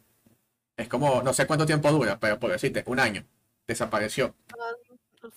[0.78, 3.26] Es como, no sé cuánto tiempo dura, pero por decirte, un año,
[3.68, 4.34] desapareció.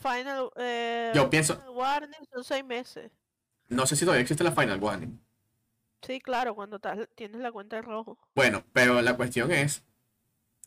[0.01, 3.11] Final, eh, Yo pienso- final warning son seis meses.
[3.69, 5.21] No sé si todavía existe la Final Warning.
[6.03, 6.79] Sí, claro, cuando
[7.15, 8.17] tienes la cuenta en rojo.
[8.35, 9.83] Bueno, pero la cuestión es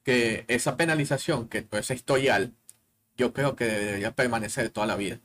[0.04, 2.54] que esa penalización, que ese historial,
[3.20, 5.20] yo creo que debería permanecer toda la vida.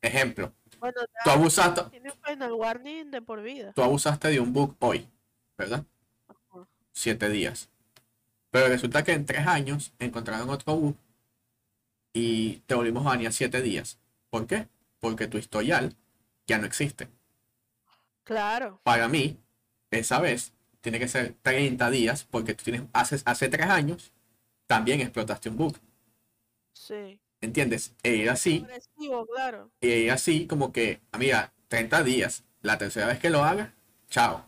[0.00, 3.72] Ejemplo, Bueno, tú abusaste, tiene final warning de por vida.
[3.74, 5.08] tú abusaste de un bug hoy,
[5.56, 5.84] ¿verdad?
[6.92, 7.68] Siete días.
[8.50, 10.96] Pero resulta que en tres años encontraron otro bug
[12.12, 13.98] y te volvimos a banear siete días.
[14.30, 14.68] ¿Por qué?
[15.00, 15.94] Porque tu historial
[16.46, 17.08] ya no existe.
[18.24, 19.38] Claro, Para mí,
[19.90, 24.12] esa vez, tiene que ser 30 días porque tú tienes, hace, hace tres años
[24.66, 25.76] también explotaste un bug.
[26.86, 27.20] Sí.
[27.40, 27.94] ¿Entiendes?
[28.02, 29.70] E ir así, Agresivo, claro.
[29.80, 33.70] e ir así como que, amiga, 30 días, la tercera vez que lo hagas,
[34.08, 34.44] chao.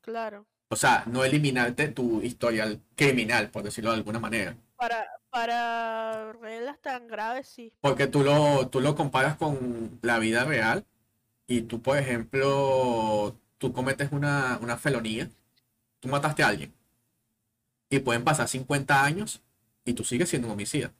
[0.00, 0.46] Claro.
[0.68, 4.56] O sea, no eliminarte tu historial criminal, por decirlo de alguna manera.
[4.76, 7.72] Para, para reglas tan graves, sí.
[7.80, 10.84] Porque tú lo, tú lo comparas con la vida real
[11.46, 15.30] y tú, por ejemplo, tú cometes una, una felonía,
[16.00, 16.74] tú mataste a alguien
[17.90, 19.42] y pueden pasar 50 años
[19.84, 20.92] y tú sigues siendo un homicida.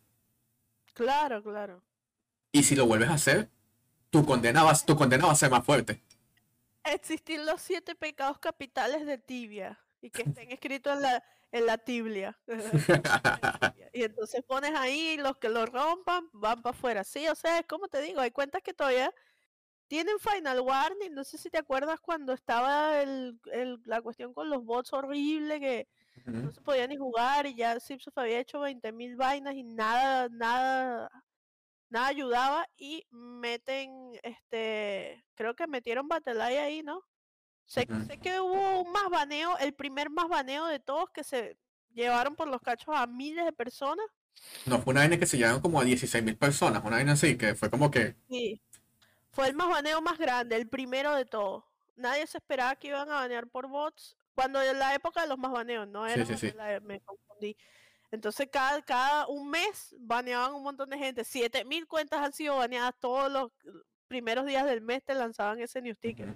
[0.99, 1.77] Claro, claro.
[2.51, 3.51] Y si lo vuelves a hacer,
[4.11, 6.03] tu condena va, tu condena va a ser más fuerte.
[6.85, 11.79] Existir los siete pecados capitales de tibia y que estén escritos en la, en la
[11.79, 12.39] tibia.
[13.93, 17.05] y entonces pones ahí los que lo rompan van para afuera.
[17.05, 19.13] Sí, o sea, es como te digo, hay cuentas que todavía
[19.89, 21.15] tienen final warning.
[21.15, 25.61] No sé si te acuerdas cuando estaba el, el- la cuestión con los bots horrible
[25.61, 25.89] que
[26.25, 31.11] no se podía ni jugar y ya Zipsoft había hecho 20.000 vainas y nada, nada,
[31.89, 33.91] nada ayudaba y meten,
[34.23, 37.03] este, creo que metieron Battle.ai ahí, ¿no?
[37.65, 41.59] Sé, sé que hubo un más baneo, el primer más baneo de todos que se
[41.93, 44.07] llevaron por los cachos a miles de personas.
[44.67, 47.55] No fue una vaina que se llegaron como a 16.000 personas, una vaina así, que
[47.55, 48.61] fue como que, Sí.
[49.31, 51.63] Fue el más baneo más grande, el primero de todos.
[51.95, 54.17] Nadie se esperaba que iban a banear por bots.
[54.37, 56.53] Cuando en la época de los más baneos, no Sí, era sí, sí.
[56.55, 57.57] la- me confundí.
[58.13, 61.25] Entonces cada, cada un mes baneaban un montón de gente.
[61.25, 63.51] 7000 cuentas han sido baneadas todos los
[64.07, 66.29] primeros días del mes te lanzaban ese news ticket.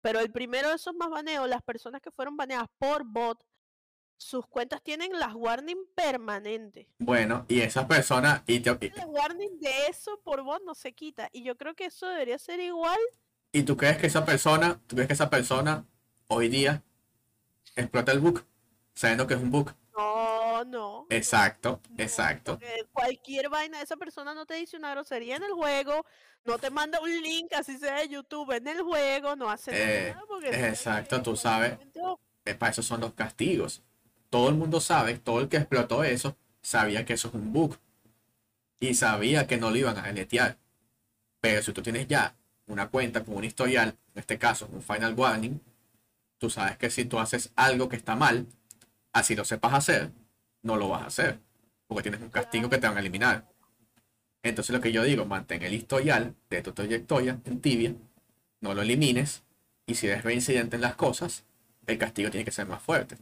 [0.00, 3.38] Pero el primero de esos más baneos, las personas que fueron baneadas por bot,
[4.16, 6.86] sus cuentas tienen las warning permanentes.
[6.98, 11.28] bueno, y esas personas, y, te- El warning de eso por bot no se quita.
[11.32, 12.98] Y yo creo que eso debería ser igual.
[13.52, 15.86] y tú crees que esa persona, tú crees que esa persona
[16.26, 16.82] hoy día
[17.76, 18.44] explota el bug,
[18.94, 19.72] sabiendo que es un bug.
[19.96, 21.06] No, no.
[21.10, 22.58] Exacto, no, exacto.
[22.92, 26.04] cualquier vaina, esa persona no te dice una grosería en el juego,
[26.44, 30.10] no te manda un link, así sea de YouTube, en el juego, no hace Eh,
[30.10, 30.24] nada.
[30.28, 31.78] Porque exacto, tú sabes.
[32.44, 33.82] Eh, para eso son los castigos.
[34.30, 37.76] Todo el mundo sabe, todo el que explotó eso, sabía que eso es un bug.
[38.80, 40.58] Y sabía que no lo iban a deletear.
[41.40, 42.34] Pero si tú tienes ya
[42.66, 45.60] una cuenta con un historial, en este caso un final warning,
[46.44, 48.46] tú sabes que si tú haces algo que está mal,
[49.14, 50.12] así lo sepas hacer,
[50.60, 51.40] no lo vas a hacer.
[51.86, 53.46] Porque tienes un castigo que te van a eliminar.
[54.42, 57.94] Entonces lo que yo digo, mantén el historial de tu trayectoria en tibia,
[58.60, 59.42] no lo elimines,
[59.86, 61.46] y si eres reincidente en las cosas,
[61.86, 63.16] el castigo tiene que ser más fuerte.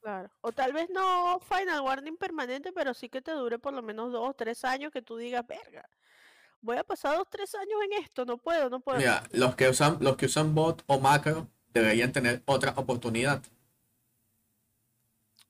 [0.00, 0.30] Claro.
[0.40, 4.12] O tal vez no final warning permanente, pero sí que te dure por lo menos
[4.12, 5.88] dos o tres años que tú digas, verga,
[6.60, 8.98] voy a pasar dos tres años en esto, no puedo, no puedo.
[8.98, 11.48] Mira, los que usan, los que usan bot o macro
[11.80, 13.42] deberían tener otra oportunidad.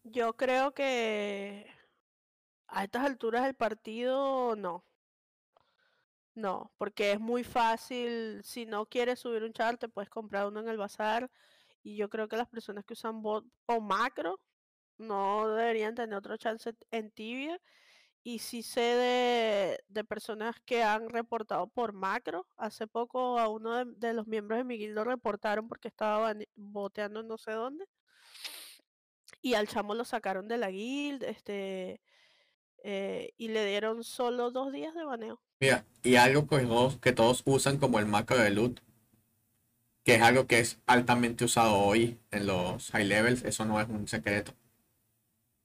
[0.05, 1.67] Yo creo que
[2.69, 4.85] a estas alturas del partido no.
[6.35, 10.61] No, porque es muy fácil, si no quieres subir un char, te puedes comprar uno
[10.61, 11.31] en el bazar.
[11.83, 14.41] Y yo creo que las personas que usan bot o macro
[14.99, 17.61] no deberían tener otro chance en tibia.
[18.27, 22.45] Y sí sé de, de personas que han reportado por macro.
[22.57, 26.35] Hace poco a uno de, de los miembros de mi guild lo reportaron porque estaba
[26.57, 27.85] boteando no sé dónde.
[29.43, 32.01] Y al chamo lo sacaron de la guild, este,
[32.83, 35.41] eh, y le dieron solo dos días de baneo.
[35.61, 38.81] Mira, y algo que todos, que todos usan como el macro de loot,
[40.03, 43.89] que es algo que es altamente usado hoy en los high levels, eso no es
[43.89, 44.53] un secreto.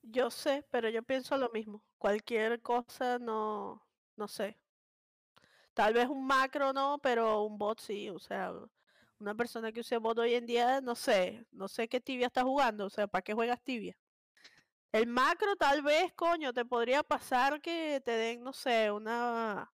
[0.04, 1.82] Yo sé, pero yo pienso lo mismo.
[2.02, 3.86] Cualquier cosa no,
[4.18, 4.58] no sé.
[5.76, 8.10] Tal vez un macro no, pero un bot sí.
[8.10, 8.52] O sea,
[9.20, 12.42] una persona que use bot hoy en día, no sé, no sé qué tibia está
[12.42, 12.88] jugando.
[12.88, 13.96] O sea, ¿para qué juegas tibia?
[14.92, 19.72] El macro tal vez, coño, te podría pasar que te den, no sé, una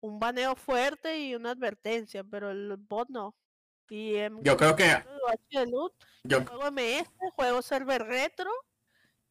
[0.00, 3.36] un baneo fuerte y una advertencia, pero el bot no.
[3.90, 4.84] Y en Yo creo que,
[5.50, 8.50] de loot, yo, juego MS, juego server retro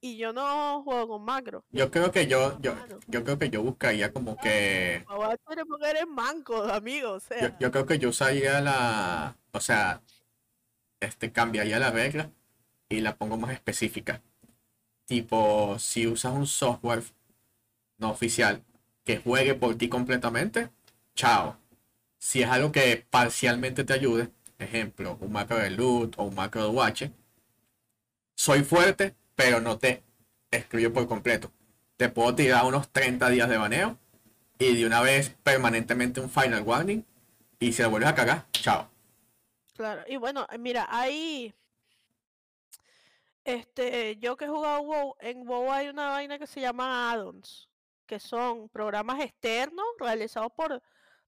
[0.03, 1.63] y yo no juego con macro.
[1.71, 2.75] yo creo que yo, yo,
[3.07, 7.99] yo creo que yo buscaría como que, porque eres manco, amigo, yo, yo creo que
[7.99, 10.01] yo usaría la, o sea,
[10.99, 12.29] este, cambiaría la regla
[12.89, 14.21] y la pongo más específica.
[15.05, 17.03] Tipo, si usas un software
[17.97, 18.61] no oficial
[19.05, 20.69] que juegue por ti completamente,
[21.15, 21.57] chao.
[22.17, 26.63] Si es algo que parcialmente te ayude, ejemplo, un macro de loot o un macro
[26.63, 27.03] de watch,
[28.35, 30.03] soy fuerte, pero no te
[30.51, 31.51] excluyo por completo.
[31.97, 33.97] Te puedo tirar unos 30 días de baneo
[34.59, 37.05] y de una vez permanentemente un final warning.
[37.59, 38.89] Y si vuelves a cagar, chao.
[39.75, 41.53] Claro, y bueno, mira, hay.
[43.43, 47.69] Este, yo que he jugado WoW, en WoW hay una vaina que se llama add-ons,
[48.05, 50.81] que son programas externos realizados por.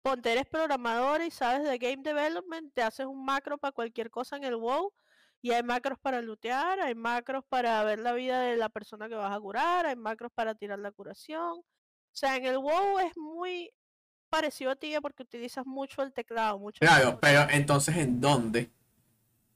[0.02, 4.36] Ponte, eres programador y sabes de game development, te haces un macro para cualquier cosa
[4.36, 4.92] en el WoW,
[5.44, 9.16] y hay macros para lootear, hay macros para ver la vida de la persona que
[9.16, 11.60] vas a curar, hay macros para tirar la curación.
[11.60, 11.66] O
[12.14, 13.70] sea, en el WoW es muy
[14.30, 18.72] parecido a ti porque utilizas mucho el teclado, mucho Claro, pero entonces, ¿en dónde?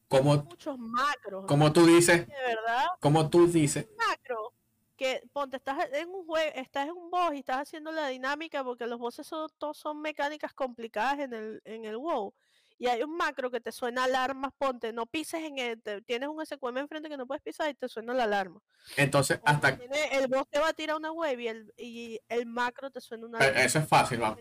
[0.09, 1.45] Como, muchos macros.
[1.45, 4.51] como tú dices, De verdad, como tú dices, macro.
[4.97, 8.61] Que ponte, estás en un juego, estás en un boss y estás haciendo la dinámica
[8.61, 12.33] porque los bosses son, todos son mecánicas complicadas en el, en el WoW.
[12.79, 16.29] Y hay un macro que te suena alarmas, ponte, no pises en el, te- tienes
[16.29, 18.61] un SQM enfrente que no puedes pisar y te suena la alarma.
[18.97, 22.19] entonces, O hasta tiene- el boss te va a tirar una wave y el, y
[22.29, 23.61] el macro te suena una alarma.
[23.63, 24.39] eso es fácil, vamos.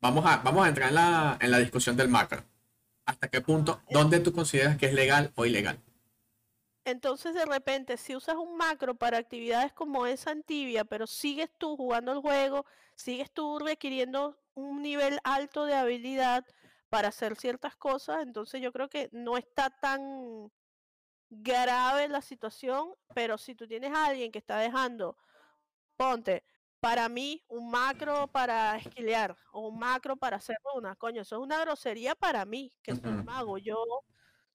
[0.00, 2.42] Vamos a, vamos a entrar en la, en la discusión del macro.
[3.04, 5.78] ¿Hasta qué punto, dónde tú consideras que es legal o ilegal?
[6.84, 11.50] Entonces, de repente, si usas un macro para actividades como esa en Tibia, pero sigues
[11.58, 16.44] tú jugando el juego, sigues tú requiriendo un nivel alto de habilidad
[16.96, 20.50] para hacer ciertas cosas, entonces yo creo que no está tan
[21.28, 25.14] grave la situación, pero si tú tienes a alguien que está dejando,
[25.98, 26.42] ponte,
[26.80, 31.42] para mí, un macro para esquilear o un macro para hacer runas, coño, eso es
[31.42, 33.58] una grosería para mí, que soy mago.
[33.58, 33.76] Yo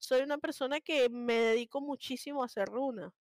[0.00, 3.12] soy una persona que me dedico muchísimo a hacer runas.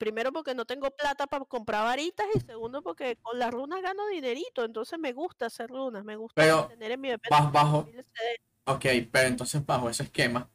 [0.00, 4.06] Primero porque no tengo plata para comprar varitas y segundo porque con las runas gano
[4.08, 7.10] dinerito, entonces me gusta hacer runas, me gusta Pero tener en mi
[7.52, 8.36] bajo, 1000 CD.
[8.64, 10.48] ok, pero entonces bajo ese esquema,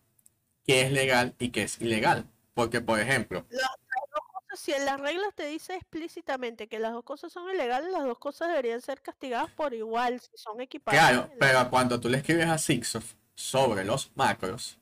[0.66, 2.26] ¿qué es legal y qué es ilegal?
[2.56, 3.70] Porque, por ejemplo, Las
[4.16, 7.92] dos cosas, si en las reglas te dice explícitamente que las dos cosas son ilegales,
[7.92, 11.18] las dos cosas deberían ser castigadas por igual, si son equiparables.
[11.18, 14.80] claro, la- pero cuando tú le escribes a Sixof sobre los macros,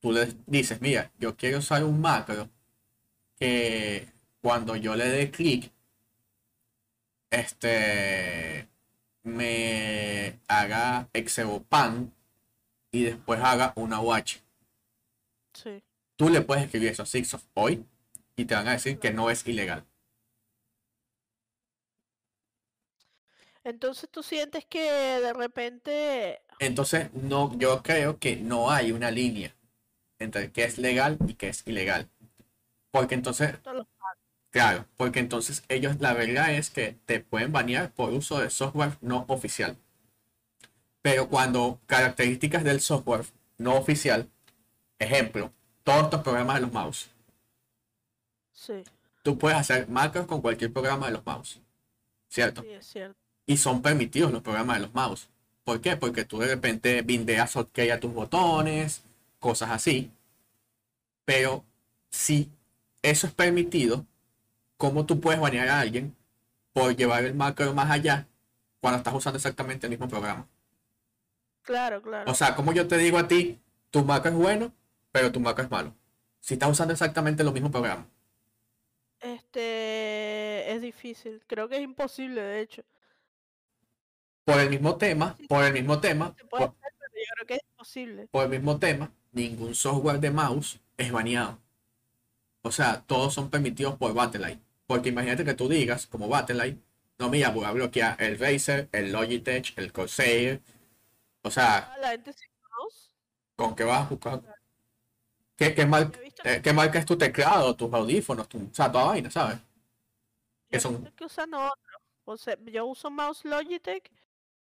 [0.00, 2.48] tú le dices, mira, yo quiero usar un macro
[3.38, 4.08] que
[4.40, 5.72] cuando yo le dé clic,
[7.30, 8.68] este,
[9.22, 12.12] me haga exevopan
[12.92, 14.38] y después haga una watch.
[15.52, 15.82] Sí.
[16.16, 17.84] Tú le puedes escribir eso a Sixof hoy
[18.36, 19.84] y te van a decir que no es ilegal.
[23.64, 29.54] Entonces tú sientes que de repente Entonces, no, yo creo que no hay una línea
[30.18, 32.08] entre qué es legal y qué es ilegal.
[32.96, 33.54] Porque entonces,
[34.50, 38.96] claro, porque entonces ellos, la verdad es que te pueden banear por uso de software
[39.02, 39.76] no oficial.
[41.02, 43.26] Pero cuando características del software
[43.58, 44.30] no oficial,
[44.98, 45.52] ejemplo,
[45.84, 47.10] todos estos programas de los mouse,
[48.50, 48.82] sí,
[49.22, 51.60] tú puedes hacer macros con cualquier programa de los mouse,
[52.30, 52.62] ¿cierto?
[52.62, 53.18] sí, es cierto.
[53.44, 55.28] y son permitidos los programas de los mouse.
[55.64, 55.98] ¿Por qué?
[55.98, 59.02] Porque tú de repente bindeas OK a tus botones,
[59.38, 60.10] cosas así.
[61.26, 61.62] Pero
[62.08, 62.50] si
[63.10, 64.06] eso es permitido,
[64.76, 66.16] ¿cómo tú puedes banear a alguien
[66.72, 68.28] por llevar el macro más allá
[68.80, 70.48] cuando estás usando exactamente el mismo programa?
[71.62, 72.30] Claro, claro.
[72.30, 74.72] O sea, como yo te digo a ti, tu macro es bueno,
[75.12, 75.94] pero tu macro es malo.
[76.40, 78.06] Si estás usando exactamente los mismos programas.
[79.20, 82.82] Este es difícil, creo que es imposible, de hecho.
[84.44, 87.62] Por el mismo tema, por el mismo tema, por- hacer, pero yo creo que es
[87.70, 88.28] imposible.
[88.30, 91.58] por el mismo tema, ningún software de mouse es baneado.
[92.66, 94.60] O sea, todos son permitidos por Battleline.
[94.86, 96.82] Porque imagínate que tú digas, como Battleline,
[97.18, 100.60] no, mira, voy a bloquear el Razer, el Logitech, el Corsair.
[101.42, 102.48] O sea, Ah, La gente sin
[102.78, 103.10] mouse,
[103.54, 104.42] ¿con qué vas a buscar?
[105.56, 106.10] ¿Qué, qué, mar-
[106.44, 109.58] eh, qué marca es tu teclado, tus audífonos, tu, o sea, toda vaina, ¿sabes?
[110.68, 111.76] que son- visto que usan otro.
[112.24, 114.10] O sea, yo uso mouse Logitech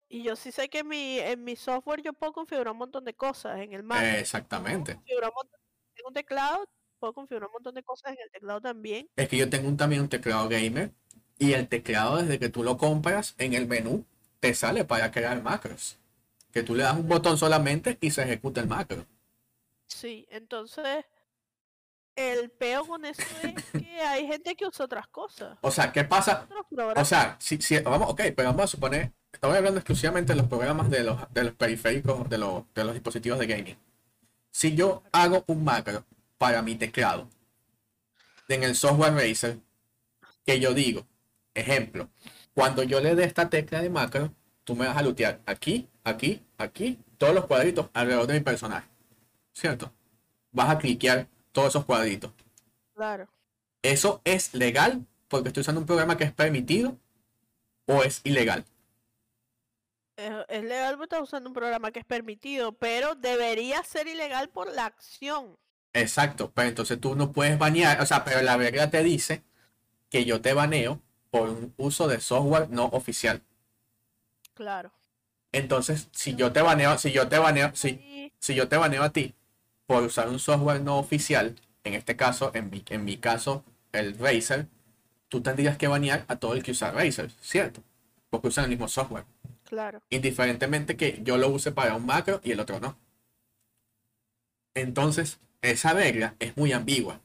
[0.07, 3.03] y yo sí sé que en mi, en mi software yo puedo configurar un montón
[3.03, 4.01] de cosas en el Mac.
[4.17, 4.95] Exactamente.
[4.95, 5.59] Configurar un montón-
[5.93, 6.65] Tengo un teclado,
[7.01, 9.09] puedo configurar un montón de cosas en el teclado también.
[9.17, 10.91] Es que yo tengo un- también un teclado gamer
[11.37, 14.05] y el teclado desde que tú lo compras en el menú
[14.39, 15.97] te sale para crear macros.
[16.53, 19.05] Que tú le das un botón solamente y se ejecuta el macro.
[19.87, 21.05] Sí, entonces
[22.15, 25.57] el peo con eso es que hay gente que usa otras cosas.
[25.61, 26.47] O sea, ¿qué pasa?
[26.95, 30.47] O sea, si, si- vamos, ok, pero vamos a suponer, estamos hablando exclusivamente de los
[30.47, 33.77] programas de los, de los periféricos, de los, de los dispositivos de gaming.
[34.51, 36.05] Si yo hago un macro
[36.41, 37.29] para mi teclado
[38.47, 39.59] en el software Razer,
[40.43, 41.05] que yo digo,
[41.53, 42.09] ejemplo,
[42.55, 44.33] cuando yo le dé esta tecla de macro,
[44.63, 48.89] tú me vas a lootear aquí, aquí, aquí, todos los cuadritos alrededor de mi personaje.
[49.53, 49.93] ¿Cierto?
[50.51, 52.31] Vas a cliquear todos esos cuadritos.
[52.95, 53.27] Claro.
[53.83, 56.97] ¿Eso es legal porque estoy usando un programa que es permitido
[57.85, 58.65] o es ilegal?
[60.15, 64.49] Es, es legal porque estás usando un programa que es permitido, pero debería ser ilegal
[64.49, 65.55] por la acción.
[65.93, 69.43] Exacto, pero entonces tú no puedes banear, o sea, pero la regla te dice
[70.09, 73.41] que yo te baneo por un uso de software no oficial.
[74.53, 74.91] Claro.
[75.51, 79.09] Entonces, si yo te baneo, si yo te baneo, si, si yo te baneo a
[79.11, 79.35] ti
[79.85, 84.17] por usar un software no oficial, en este caso, en mi, en mi caso, el
[84.17, 84.67] Razer,
[85.27, 87.83] tú tendrías que banear a todo el que usa Razer, ¿cierto?
[88.29, 89.25] Porque usan el mismo software.
[89.71, 90.01] Claro.
[90.09, 92.97] indiferentemente que yo lo use para un macro y el otro no.
[94.73, 97.21] Entonces, esa regla es muy ambigua.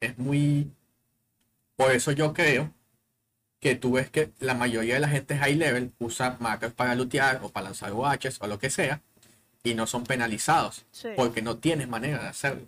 [0.00, 0.70] Es muy...
[1.76, 2.72] Por eso yo creo
[3.60, 7.40] que tú ves que la mayoría de la gente high level usa macros para lootear
[7.42, 9.02] o para lanzar watches o lo que sea
[9.62, 11.08] y no son penalizados Sí.
[11.16, 12.66] porque no tienes manera de hacerlo.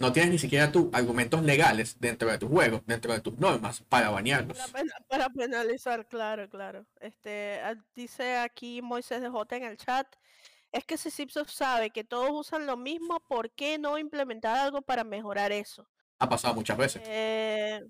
[0.00, 3.82] No tienes ni siquiera tus argumentos legales dentro de tu juego, dentro de tus normas
[3.88, 4.56] para banearlos.
[4.58, 6.86] Para, pena- para penalizar, claro, claro.
[7.00, 7.60] Este,
[7.94, 10.06] dice aquí Moisés de J en el chat,
[10.72, 14.82] es que si Zipsoft sabe que todos usan lo mismo, ¿por qué no implementar algo
[14.82, 15.86] para mejorar eso?
[16.18, 17.02] Ha pasado muchas veces.
[17.04, 17.80] Eh,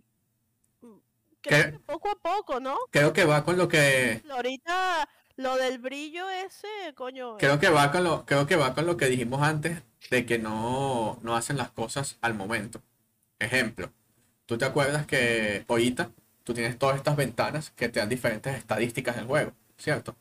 [0.81, 0.99] mm,
[1.43, 1.73] creo ¿Qué?
[1.73, 2.79] que poco a poco, ¿no?
[2.91, 7.91] Creo que va con lo que Ahorita lo del brillo ese, coño, Creo que va
[7.91, 11.57] con lo, creo que va con lo que dijimos antes de que no, no hacen
[11.57, 12.83] las cosas al momento.
[13.39, 13.93] Ejemplo,
[14.47, 16.13] tú te acuerdas que ahorita
[16.45, 20.17] tú tienes todas estas ventanas que te dan diferentes estadísticas del juego, ¿cierto?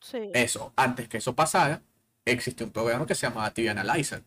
[0.00, 1.82] sí, Eso, antes que eso pasara,
[2.30, 4.22] existió un programa que se llamaba TV Analyzer,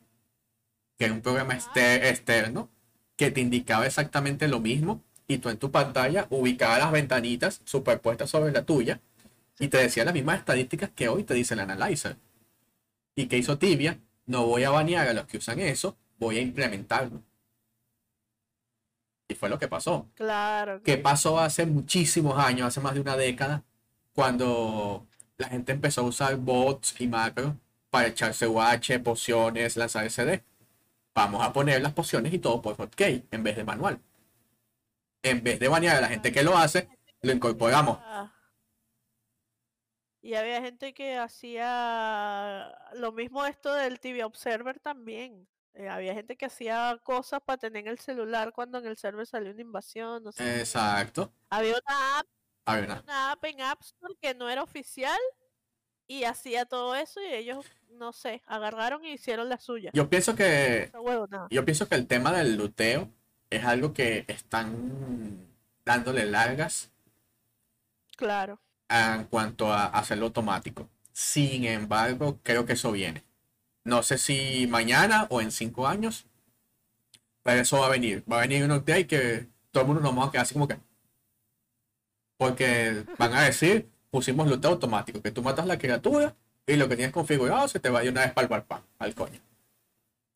[0.98, 2.70] que era un programa este- externo
[3.16, 8.30] que te indicaba exactamente lo mismo y tú en tu pantalla ubicabas las ventanitas superpuestas
[8.30, 9.00] sobre la tuya
[9.60, 12.18] y te decía las mismas estadísticas que hoy te dice el Analyzer.
[13.16, 14.00] ¿Y qué hizo Tibia?
[14.26, 17.22] No voy a banear a los que usan eso, voy a implementarlo.
[19.28, 20.10] Y fue lo que pasó.
[20.16, 23.64] claro, ¿Qué pasó hace muchísimos años, hace más de una década,
[24.14, 27.54] cuando la gente empezó a usar bots y macros
[27.92, 30.44] para echarse UH, pociones, lanzar SD?
[31.14, 34.02] Vamos a poner las pociones y todo por hotkey en vez de manual.
[35.22, 36.90] En vez de banear a la gente que lo hace,
[37.22, 38.00] lo incorporamos.
[38.02, 38.34] Ah.
[40.22, 45.48] Y había gente que hacía lo mismo esto del TV Observer también.
[45.74, 49.26] Eh, había gente que hacía cosas para tener en el celular cuando en el server
[49.26, 50.44] salió una invasión, no sé.
[50.44, 50.60] qué.
[50.60, 51.34] Exacto.
[51.50, 52.28] Había una app,
[52.68, 55.20] una app en App Store que no era oficial
[56.12, 59.92] y hacía todo eso y ellos, no sé, agarraron y hicieron la suya.
[59.94, 60.92] Yo pienso que.
[61.50, 63.10] Yo pienso que el tema del luteo
[63.50, 65.48] es algo que están
[65.86, 66.92] dándole largas
[68.18, 68.60] Claro.
[68.90, 70.90] en cuanto a hacerlo automático.
[71.14, 73.24] Sin embargo, creo que eso viene.
[73.86, 76.26] No sé si mañana o en cinco años,
[77.42, 78.26] pero eso va a venir.
[78.30, 80.68] Va a venir un update que todo el mundo nos vamos a quedar así como
[80.68, 80.78] que.
[82.38, 86.36] Porque van a decir, pusimos luteo automático, que tú matas la criatura
[86.68, 89.16] y lo que tienes configurado se te va de una vez para el barpa, al
[89.16, 89.40] coño.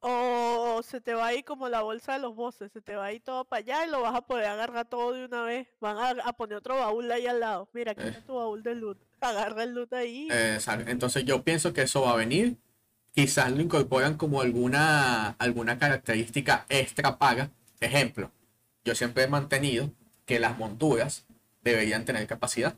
[0.07, 3.05] O se te va a ir como la bolsa de los bosses, se te va
[3.05, 5.67] a ir todo para allá y lo vas a poder agarrar todo de una vez.
[5.80, 7.67] Van a, a poner otro baúl ahí al lado.
[7.73, 8.09] Mira, aquí Eh.
[8.09, 8.97] está tu baúl de loot.
[9.19, 10.28] Agarra el loot ahí.
[10.32, 10.59] Eh.
[10.88, 12.57] Entonces yo pienso que eso va a venir.
[13.15, 17.49] Quizás lo incorporan como alguna, alguna característica extra paga.
[17.80, 18.30] Ejemplo,
[18.84, 19.89] yo siempre he mantenido
[20.26, 21.26] que las monturas
[21.63, 22.76] deberían tener capacidad.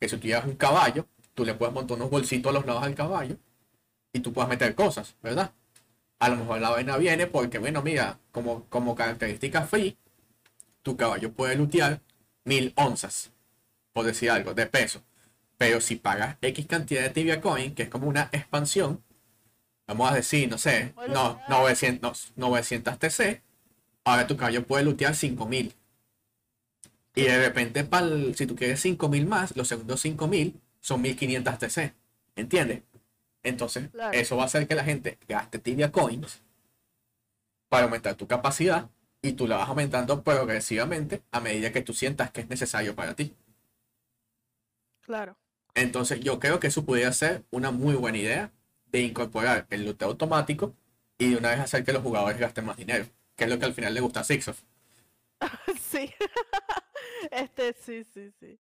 [0.00, 2.84] Que si tú llevas un caballo, tú le puedes montar unos bolsitos a los lados
[2.84, 3.36] del caballo
[4.12, 5.52] y tú puedes meter cosas, ¿verdad?
[6.20, 9.98] A lo mejor la vaina viene porque, bueno, mira, como, como característica free,
[10.82, 12.00] tu caballo puede lutear
[12.44, 13.32] mil onzas,
[13.92, 15.02] por decir algo, de peso.
[15.58, 19.02] Pero si pagas X cantidad de Tibia Coin, que es como una expansión,
[19.86, 21.46] vamos a decir, no sé, no, ya.
[21.48, 23.42] 900, 900 TC,
[24.04, 25.74] ahora tu caballo puede lootear 5000.
[27.14, 31.94] Y de repente, pa'l- si tú quieres 5000 más, los segundos 5000 son 1500 TC.
[32.36, 32.82] ¿Entiendes?
[33.42, 34.12] Entonces, Claro.
[34.18, 36.42] eso va a hacer que la gente gaste Tibia Coins
[37.68, 38.88] para aumentar tu capacidad
[39.22, 43.14] y tú la vas aumentando progresivamente a medida que tú sientas que es necesario para
[43.14, 43.34] ti.
[45.02, 45.36] Claro.
[45.74, 48.52] Entonces yo creo que eso pudiera ser una muy buena idea
[48.86, 50.74] de incorporar el luteo automático
[51.18, 53.06] y de una vez hacer que los jugadores gasten más dinero,
[53.36, 54.62] que es lo que al final le gusta a Sixof.
[55.80, 56.10] sí.
[57.30, 58.58] este, sí, sí, sí.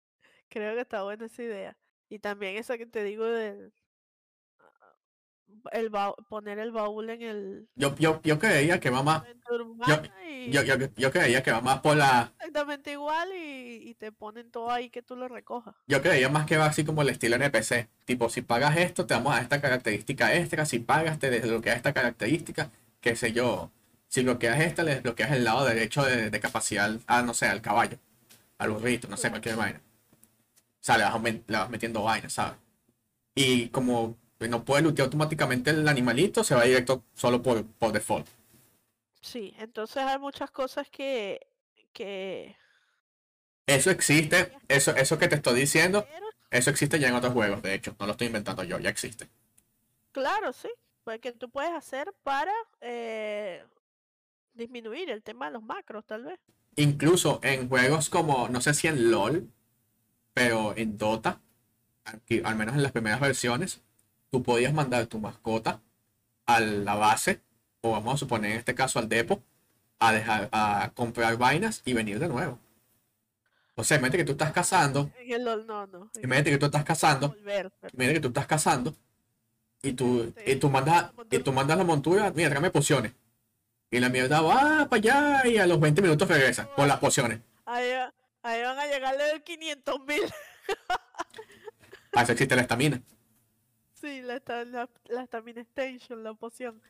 [0.50, 1.78] Creo que está buena esa idea.
[2.10, 3.74] Y también esa que te digo del...
[5.72, 9.24] el ba- poner el baúl en el Yo, yo, yo creía que va más,
[10.26, 14.12] y yo, yo, yo creía que va más por la, exactamente igual y, y te
[14.12, 15.76] ponen todo ahí que tú lo recojas.
[15.88, 17.90] yo creía más que va así como el estilo NPC.
[18.06, 20.66] Tipo, si pagas esto, te vamos a esta característica extra.
[20.66, 22.72] Si pagas, te desbloqueas esta característica.
[23.02, 23.72] Qué sé yo.
[24.08, 27.62] Si bloqueas esta, le desbloqueas el lado derecho de, de capacidad, a, no sé, al
[27.62, 27.98] caballo.
[28.58, 29.82] Al burrito, no sé, cualquier vaina.
[30.82, 32.58] O sea, le vas, le vas metiendo vainas, ¿sabes?
[33.36, 38.28] Y como no puede lootear automáticamente el animalito, se va directo solo por, por default.
[39.22, 41.40] Sí, entonces hay muchas cosas que,
[41.94, 42.56] que
[43.68, 46.08] Eso existe, eso, eso que te estoy diciendo,
[46.50, 49.30] eso existe ya en otros juegos, de hecho, no lo estoy inventando yo, ya existe.
[50.12, 50.70] claro, sí,
[51.04, 53.66] pues que tú puedes hacer para eh,
[54.54, 56.40] disminuir el tema de los macros, tal vez.
[56.76, 59.48] Incluso en juegos como, no sé si en LOL,
[60.34, 61.40] pero en Dota,
[62.06, 63.82] aquí, al menos en las primeras versiones,
[64.32, 65.82] tú podías mandar tu mascota
[66.46, 67.42] a la base,
[67.82, 69.44] o vamos a suponer en este caso al depo,
[70.00, 72.60] a dejar, a comprar vainas y venir de nuevo.
[73.76, 76.10] O sea, imagínate que tú estás cazando, En el LOL no, no.
[76.16, 78.96] en imagínate que tú estás cazando, volver, pero- imagínate que tú estás cazando,
[79.82, 80.52] y tú, Sí.
[80.52, 83.14] y tú mandas, y tú mandas la montura, mira, tráeme pociones.
[83.94, 87.42] Y la mierda va para allá y a los 20 minutos regresa con las pociones.
[87.64, 87.92] Ahí,
[88.42, 90.24] ahí van a llegarle del 500 mil.
[92.12, 93.00] Para eso existe la estamina.
[93.94, 96.82] Sí, la, la, la Stamina Extension, la poción.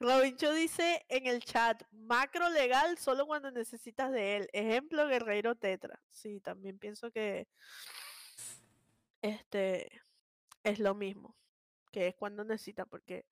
[0.00, 4.50] Robincho dice en el chat, macro legal solo cuando necesitas de él.
[4.52, 5.98] Ejemplo, Guerreiro Tetra.
[6.10, 7.48] Sí, también pienso que
[9.22, 10.02] este
[10.62, 11.34] es lo mismo,
[11.90, 13.24] que es cuando necesitas, porque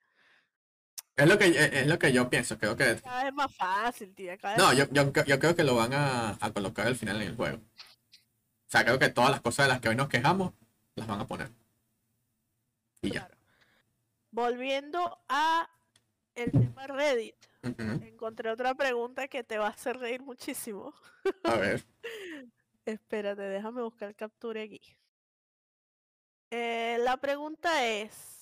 [1.18, 2.56] Es lo que, es es lo que yo pienso.
[2.58, 2.96] Creo que.
[3.02, 4.38] cada vez es más fácil, tía.
[4.38, 7.20] Cada vez No, yo, yo, yo creo que lo van a, a colocar al final
[7.20, 7.58] en el juego.
[7.58, 10.52] O sea, creo que todas las cosas de las que hoy nos quejamos
[10.94, 11.50] las van a poner.
[13.02, 13.28] Y ya.
[14.30, 15.68] Volviendo a
[16.34, 20.94] el tema Reddit, encontré otra pregunta que te va a hacer reír muchísimo.
[21.44, 21.84] A ver.
[22.84, 24.80] Espérate, déjame buscar captura aquí.
[26.50, 28.37] Eh, la pregunta es,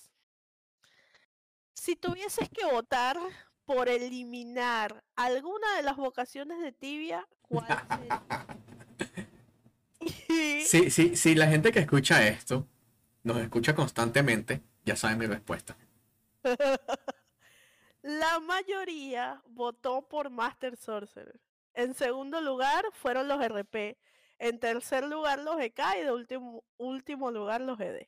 [1.87, 3.17] si tuvieses que votar
[3.65, 8.23] por eliminar alguna de las vocaciones de tibia, ¿cuál sería?
[10.67, 12.67] Sí, sí, sí, la gente que escucha esto
[13.23, 15.77] nos escucha constantemente, ya saben mi respuesta.
[18.03, 21.41] la mayoría votó por Master Sorcerer.
[21.73, 23.97] En segundo lugar fueron los RP.
[24.39, 28.07] En tercer lugar los EK y de último, último lugar los ED.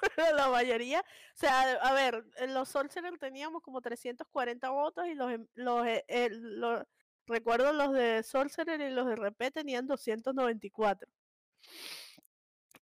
[0.16, 1.04] Pero la mayoría, o
[1.36, 6.04] sea, a ver, en los Sorcerer teníamos como 340 votos y los, em- los, eh,
[6.08, 6.86] eh, lo-
[7.26, 11.10] recuerdo los de Sorcerer y los de RP tenían 294.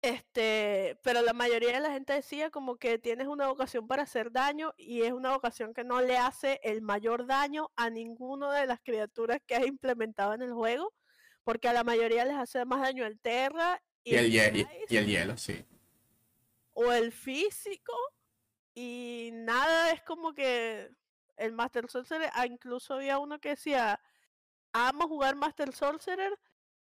[0.03, 4.31] Este, pero la mayoría de la gente decía como que tienes una vocación para hacer
[4.31, 8.67] daño y es una vocación que no le hace el mayor daño a ninguna de
[8.67, 10.93] las criaturas que has implementado en el juego,
[11.43, 14.97] porque a la mayoría les hace más daño el Terra Y el, y- Ice y
[14.97, 15.65] el hielo, sí.
[16.77, 17.95] O el físico
[18.75, 20.91] y nada es como que
[21.37, 23.99] el Master Sorcerer, ah, incluso había uno que decía,
[24.73, 26.39] amo jugar Master Sorcerer,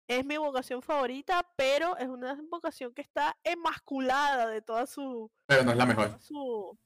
[0.08, 5.64] es mi vocación favorita, pero es una vocación que está emasculada de toda su, Pero
[5.64, 6.20] no es la mejor.
[6.20, 6.78] su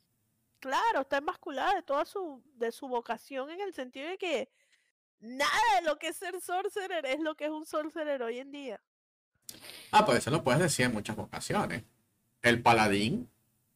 [0.60, 4.50] claro, está emasculada de toda su de su vocación en el sentido de que
[5.20, 8.52] nada de lo que es ser sorcerer es lo que es un sorcerer hoy en
[8.52, 8.82] día.
[9.92, 11.86] Ah, pues eso lo puedes decir en muchas ocasiones.
[12.48, 13.30] El paladín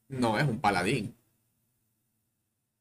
[0.08, 1.16] no es un paladín.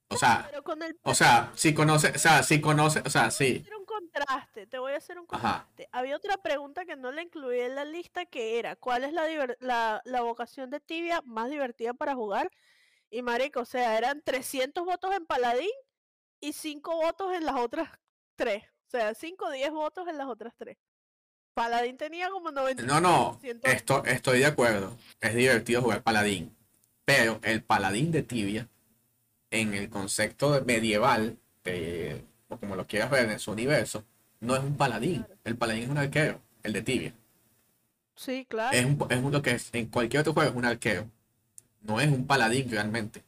[0.08, 3.54] O sea, el o sea, si conoce, o sea, si conoce, o sea, Te voy
[3.54, 3.56] a sí.
[3.62, 5.68] hacer un contraste, te voy a hacer un Ajá.
[5.68, 5.88] contraste.
[5.92, 9.24] Había otra pregunta que no la incluí en la lista que era, ¿cuál es la,
[9.60, 12.50] la, la vocación de tibia más divertida para jugar?
[13.10, 15.70] Y marico, o sea, eran 300 votos en paladín
[16.40, 17.90] y 5 votos en las otras
[18.36, 18.64] 3.
[18.88, 20.76] O sea, 5 o 10 votos en las otras 3.
[21.60, 22.86] Paladín tenía como 90%.
[22.86, 24.96] No, no, esto, estoy de acuerdo.
[25.20, 26.56] Es divertido jugar paladín.
[27.04, 28.66] Pero el paladín de tibia,
[29.50, 34.06] en el concepto medieval, de- o como lo quieras ver en su universo,
[34.40, 35.16] no es un paladín.
[35.24, 35.36] Claro.
[35.44, 37.12] El paladín es un arquero, el de tibia.
[38.16, 38.74] Sí, claro.
[38.74, 41.10] Es, un, es un- lo que es en cualquier otro juego es un arquero.
[41.82, 43.22] No es un paladín realmente.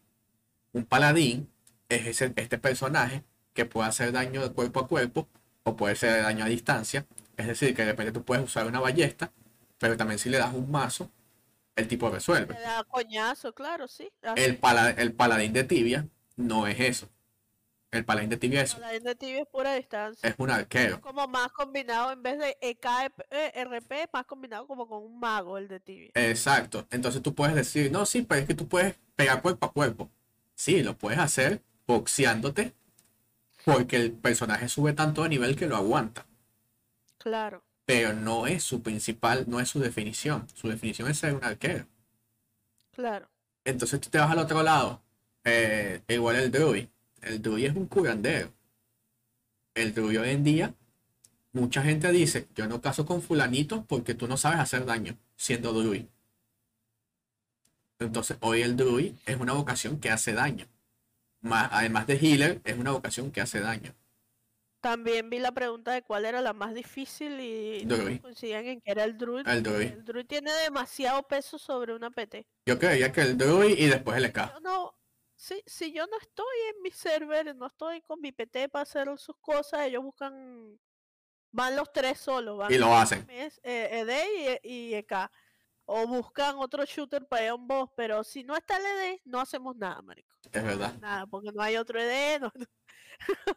[0.73, 1.51] Un paladín
[1.91, 5.29] es ese, este personaje que puede hacer daño de cuerpo a cuerpo
[5.65, 7.05] o puede hacer daño a distancia.
[7.37, 9.33] Es decir, que de repente tú puedes usar una ballesta,
[9.79, 11.11] pero también si le das un mazo,
[11.77, 12.55] el tipo resuelve.
[12.55, 14.11] Le da coñazo, claro, sí.
[14.37, 16.07] El, pala- el paladín de tibia
[16.37, 17.09] no es eso.
[17.91, 20.27] El paladín de tibia es, Paladín de tibia es pura distancia.
[20.27, 20.99] es un arquero.
[21.03, 22.87] como más combinado en vez de EK
[23.31, 26.11] eh, RP, más combinado como con un mago el de tibia.
[26.15, 26.87] Exacto.
[26.91, 30.11] Entonces tú puedes decir, no, sí, pero es que tú puedes pegar cuerpo a cuerpo.
[30.55, 32.73] Sí, lo puedes hacer boxeándote
[33.65, 36.27] porque el personaje sube tanto de nivel que lo aguanta.
[37.23, 37.63] Claro.
[37.85, 40.49] Pero no es su principal, no es su definición.
[40.55, 41.87] Su definición es ser un arquero.
[42.93, 43.29] Claro.
[43.65, 45.03] Entonces tú te vas al otro lado.
[45.45, 46.87] eh, igual el Druid.
[47.23, 48.53] El Druid es un curandero.
[49.75, 50.75] El Druid hoy en día,
[51.53, 55.73] mucha gente dice, yo no caso con fulanito porque tú no sabes hacer daño siendo
[55.73, 56.07] Druid.
[57.99, 60.67] Entonces hoy el Druid es una vocación que hace daño.
[61.43, 63.95] Más, además de healer, es una vocación que hace daño.
[64.83, 68.21] También vi la pregunta de cuál era la más difícil y Druid.
[68.21, 69.47] coincidían en que era el druid.
[69.47, 69.93] El Druid.
[69.93, 72.49] El druid tiene demasiado peso sobre una PT.
[72.67, 74.33] Yo creía que el Druid y después el.
[74.33, 74.99] Yo no,
[75.37, 79.07] si, si yo no estoy en mi server, no estoy con mi PT para hacer
[79.19, 80.77] sus cosas, ellos buscan,
[81.53, 83.25] van los tres solos, van Y lo hacen.
[83.31, 85.31] eh, ED y, y EK.
[85.85, 89.21] O buscan otro shooter para ir a un boss, pero si no está el ED,
[89.27, 90.35] no hacemos nada, marico.
[90.51, 90.99] Es verdad.
[90.99, 92.41] Nada, porque no hay otro ED.
[92.41, 92.53] no-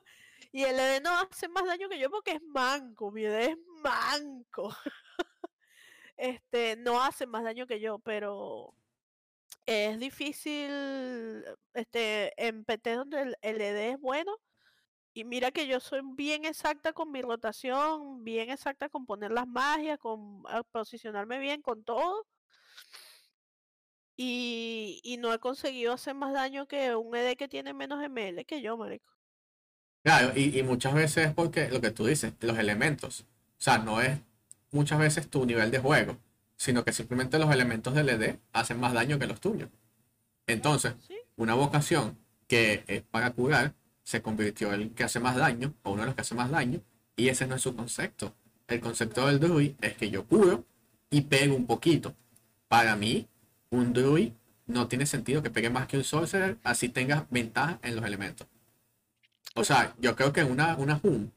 [0.56, 3.12] y el ED no hace más daño que yo porque es manco.
[3.12, 4.70] Mi ED es manco.
[6.18, 8.74] este, no hace más daño que yo, pero
[9.66, 11.44] es difícil
[11.74, 14.38] este, en PT donde el, ED es bueno.
[15.14, 19.48] Y mira que yo soy bien exacta con mi rotación, bien exacta con poner las
[19.48, 22.26] magias, con ah, posicionarme bien con todo.
[24.16, 28.46] Y, y no he conseguido hacer más daño que un ED que tiene menos ML
[28.46, 29.15] que yo, marico.
[30.06, 33.22] Claro, y, y muchas veces es porque lo que tú dices, los elementos.
[33.22, 33.26] O
[33.58, 34.20] sea, no es
[34.72, 36.16] muchas veces tu nivel de juego,
[36.58, 39.68] sino que simplemente los elementos del ED hacen más daño que los tuyos.
[40.46, 40.94] Entonces,
[41.38, 45.94] una vocación que es para curar se convirtió en el que hace más daño, o
[45.94, 46.82] uno de los que hace más daño,
[47.16, 48.36] y ese no es su concepto.
[48.68, 50.66] El concepto del druid es que yo curo
[51.10, 52.14] y pego un poquito.
[52.68, 53.28] Para mí,
[53.72, 54.34] un druid
[54.68, 58.46] no tiene sentido que pegue más que un sorcerer, así tengas ventaja en los elementos.
[59.56, 61.32] O sea, yo creo que en una, una Hum,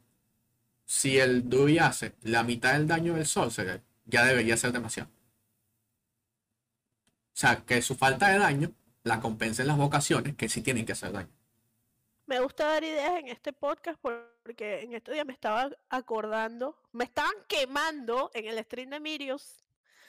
[0.84, 5.08] si el druid hace la mitad del daño del sorcerer, ya debería ser demasiado.
[7.32, 8.72] O sea, que su falta de daño
[9.04, 11.30] la compensen las vocaciones que sí tienen que hacer daño.
[12.26, 16.76] Me gusta dar ideas en este podcast por- porque en estos días me estaba acordando,
[16.92, 19.62] me estaban quemando en el stream de Mirius.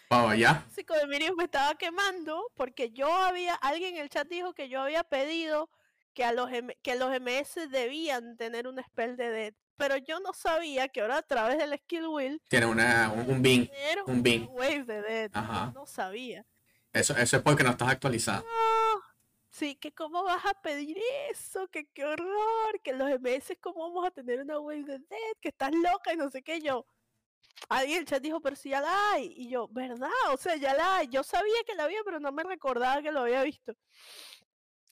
[0.10, 0.66] Vamos allá.
[0.76, 4.68] El de Mirius me estaba quemando porque yo había, alguien en el chat dijo que
[4.70, 5.70] yo había pedido
[6.14, 6.50] que, a los,
[6.82, 9.56] que los MS debían tener un spell de death.
[9.78, 13.42] Pero yo no sabía que ahora a través del skill wheel Tiene una, un, un
[13.42, 13.70] bin.
[14.06, 14.48] Un bin.
[14.52, 15.32] wave de death.
[15.34, 15.72] yo Ajá.
[15.74, 16.46] No sabía.
[16.92, 18.44] Eso, eso es porque no estás actualizado.
[18.44, 19.04] No,
[19.52, 20.98] Sí, que cómo vas a pedir
[21.30, 25.34] eso, que qué horror, que los MS cómo vamos a tener una wave de dead,
[25.42, 26.86] que estás loca y no sé qué yo.
[27.68, 29.34] Alguien en el chat dijo, pero si ya la hay.
[29.36, 30.10] Y yo, ¿verdad?
[30.32, 31.08] O sea, ya la hay.
[31.10, 33.74] Yo sabía que la había, pero no me recordaba que lo había visto.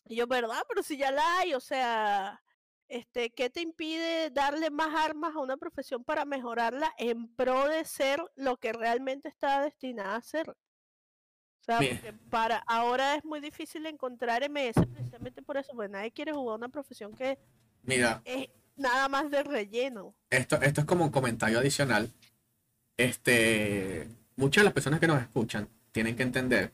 [0.09, 0.63] Y yo, ¿verdad?
[0.67, 2.41] Pero si ya la hay, o sea,
[2.87, 7.83] este, ¿qué te impide darle más armas a una profesión para mejorarla en pro de
[7.85, 10.49] ser lo que realmente está destinada a ser?
[10.49, 16.11] O sea, porque para ahora es muy difícil encontrar MS precisamente por eso, porque nadie
[16.11, 17.37] quiere jugar una profesión que
[17.83, 18.47] Mira, es
[18.77, 20.15] nada más de relleno.
[20.29, 22.09] esto, esto es como un comentario adicional.
[22.95, 26.71] Este, muchas de las personas que nos escuchan tienen que entender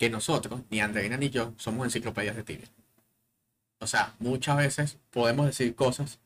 [0.00, 2.68] que nosotros, ni Andreina ni yo, somos enciclopedias de tibia.
[3.80, 6.18] O sea, muchas veces podemos decir cosas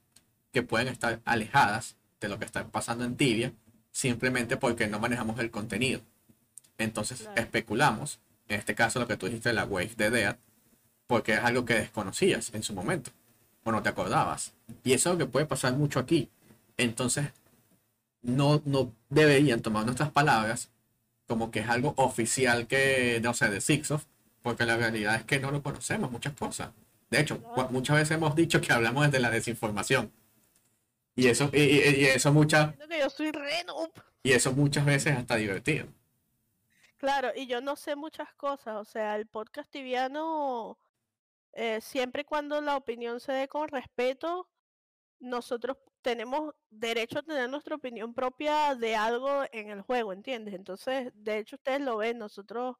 [0.53, 3.53] que pueden estar alejadas de lo que está pasando en tibia,
[3.91, 6.03] simplemente porque no manejamos el contenido.
[6.79, 7.41] Entonces Claro.
[7.43, 10.37] especulamos, en este caso lo que tú dijiste, la wave de Dead,
[11.09, 13.11] porque es algo que desconocías en su momento,
[13.65, 14.53] o no te acordabas.
[14.85, 16.31] Y eso es lo que puede pasar mucho aquí.
[16.77, 17.27] Entonces,
[18.23, 20.71] no, no deberían tomar nuestras palabras
[21.27, 24.05] como que es algo oficial que, no sé, de Sixof,
[24.43, 26.71] porque la realidad es que no lo conocemos muchas cosas.
[27.11, 30.13] De hecho, muchas veces hemos dicho que hablamos desde la desinformación.
[31.17, 33.33] Y eso, y, y- eso muchas, yo soy
[34.23, 35.87] y eso muchas veces hasta divertido.
[36.97, 40.79] Claro, y yo no sé muchas cosas, o sea, el podcast tibiano,
[41.53, 44.49] eh, siempre y cuando la opinión se dé con respeto,
[45.21, 50.53] nosotros tenemos derecho a tener nuestra opinión propia de algo en el juego, ¿entiendes?
[50.55, 52.77] Entonces, de hecho, ustedes lo ven, nosotros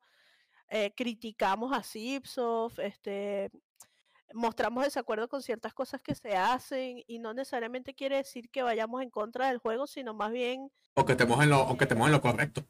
[0.69, 3.51] eh, criticamos a Zipsoft, este,
[4.35, 9.01] mostramos desacuerdo con ciertas cosas que se hacen y no necesariamente quiere decir que vayamos
[9.01, 12.07] en contra del juego, sino más bien O que estemos en lo, o que estemos
[12.07, 12.63] en lo correcto.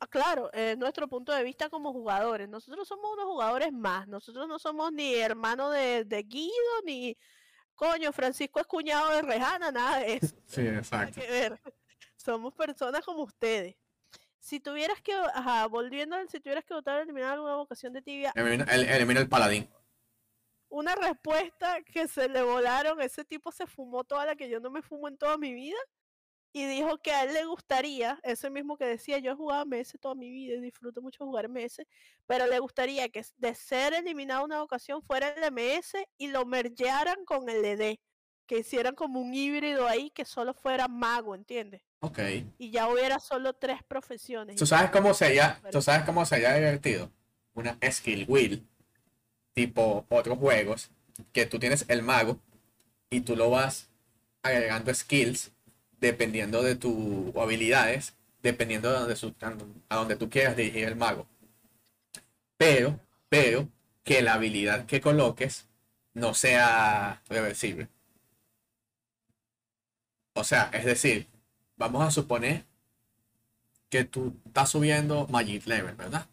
[0.00, 2.48] Ah, Claro, es nuestro punto de vista como jugadores.
[2.48, 4.08] Nosotros somos unos jugadores más.
[4.08, 7.16] Nosotros no somos ni hermano de, de Guido, ni
[7.74, 10.34] coño, Francisco es cuñado de Rejana, nada de eso.
[10.46, 11.20] Sí, Nada exacto.
[11.20, 11.60] que ver.
[12.16, 13.74] Somos personas como ustedes.
[14.38, 18.64] Si tuvieras que, ajá, volviendo si tuvieras que votar eliminar alguna vocación de tibia, Elimina
[18.72, 19.68] el, elimina el paladín.
[20.68, 23.00] una respuesta que se le volaron.
[23.00, 25.78] Ese tipo se fumó toda la que yo no me fumo en toda mi vida.
[26.54, 29.96] Y dijo que a él le gustaría, ese mismo que decía, yo he jugado MS
[29.98, 31.86] toda mi vida y disfruto mucho jugar MS,
[32.26, 37.24] pero le gustaría que de ser eliminado una ocasión fuera el MS y lo mergearan
[37.24, 37.96] con el ED,
[38.46, 41.80] que hicieran como un híbrido ahí que solo fuera mago, ¿entiendes?
[42.00, 42.18] Ok.
[42.58, 44.56] Y ya hubiera solo tres profesiones.
[44.56, 47.10] ¿Tú sabes cómo sería, tú sabes cómo sería divertido?
[47.54, 48.66] Una skill wheel,
[49.54, 50.90] tipo otros juegos,
[51.32, 52.38] que tú tienes el mago
[53.08, 53.88] y tú lo vas
[54.42, 55.52] agregando skills
[56.02, 59.34] dependiendo de tus habilidades, dependiendo de donde, su-
[59.88, 61.26] a donde tú quieras dirigir el mago.
[62.56, 62.98] Pero,
[63.28, 63.68] pero,
[64.04, 65.66] que la habilidad que coloques
[66.14, 67.88] no sea reversible.
[70.34, 71.28] O sea, es decir,
[71.76, 72.64] vamos a suponer
[73.88, 76.26] que tú estás subiendo Magic Level, ¿verdad?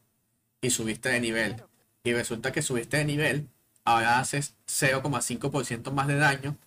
[0.62, 1.58] Y subiste de nivel.
[2.04, 3.50] Y resulta que subiste de nivel,
[3.86, 6.58] ahora haces 0,5% más de daño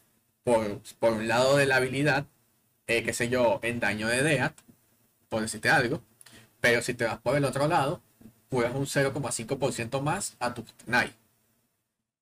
[0.45, 2.27] por, por un lado de la habilidad,
[2.99, 4.55] eh, qué sé yo, en daño de Death,
[5.29, 6.03] por decirte algo.
[6.61, 8.03] Pero si te vas por el otro lado,
[8.49, 11.13] puedes un 0,5% más a tu Knight.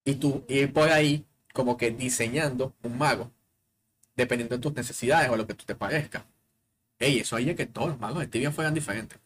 [0.04, 3.30] Y tú ir por ahí como que diseñando un mago,
[4.16, 6.24] dependiendo de tus necesidades o lo que tú te parezca.
[6.98, 9.18] Ey, eso haría que todos los magos de Tibia fueran diferentes.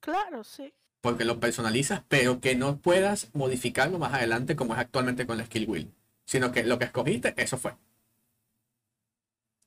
[0.00, 0.74] Claro, sí.
[1.00, 5.46] Porque lo personalizas, pero que no puedas modificarlo más adelante como es actualmente con la
[5.46, 5.94] Skill Wheel.
[6.24, 7.74] Sino que lo que escogiste, eso fue.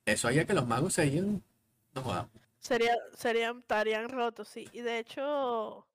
[0.06, 1.42] Eso haría que los magos serían.
[1.94, 2.26] No jodas.
[2.58, 4.70] Sería, serían, estarían rotos, sí.
[4.72, 5.86] Y de hecho,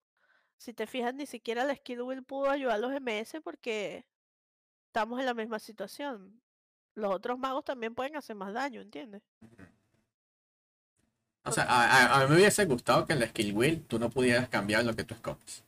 [0.57, 4.05] si te fijas, ni siquiera la Skill Wheel pudo ayudar a los MS porque
[4.87, 6.41] estamos en la misma situación.
[6.95, 9.23] Los otros magos también pueden hacer más daño, ¿entiendes?
[11.45, 13.97] O sea, a, a- a mí me hubiese gustado que en la Skill Wheel tú
[13.97, 15.63] no pudieras cambiar lo que tú escoges.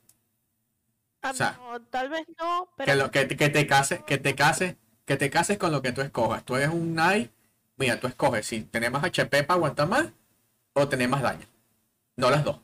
[1.21, 4.35] Ah, sea, no, tal vez no, pero Que, lo, que, que te cases, que te
[4.35, 4.75] cases,
[5.05, 6.43] que te cases con lo que tú escojas.
[6.45, 7.31] Tú eres un Knight,
[7.79, 10.07] mira, tú escoges si tener más HP para aguantar más
[10.73, 11.47] o tener más daño.
[12.17, 12.61] No las dos.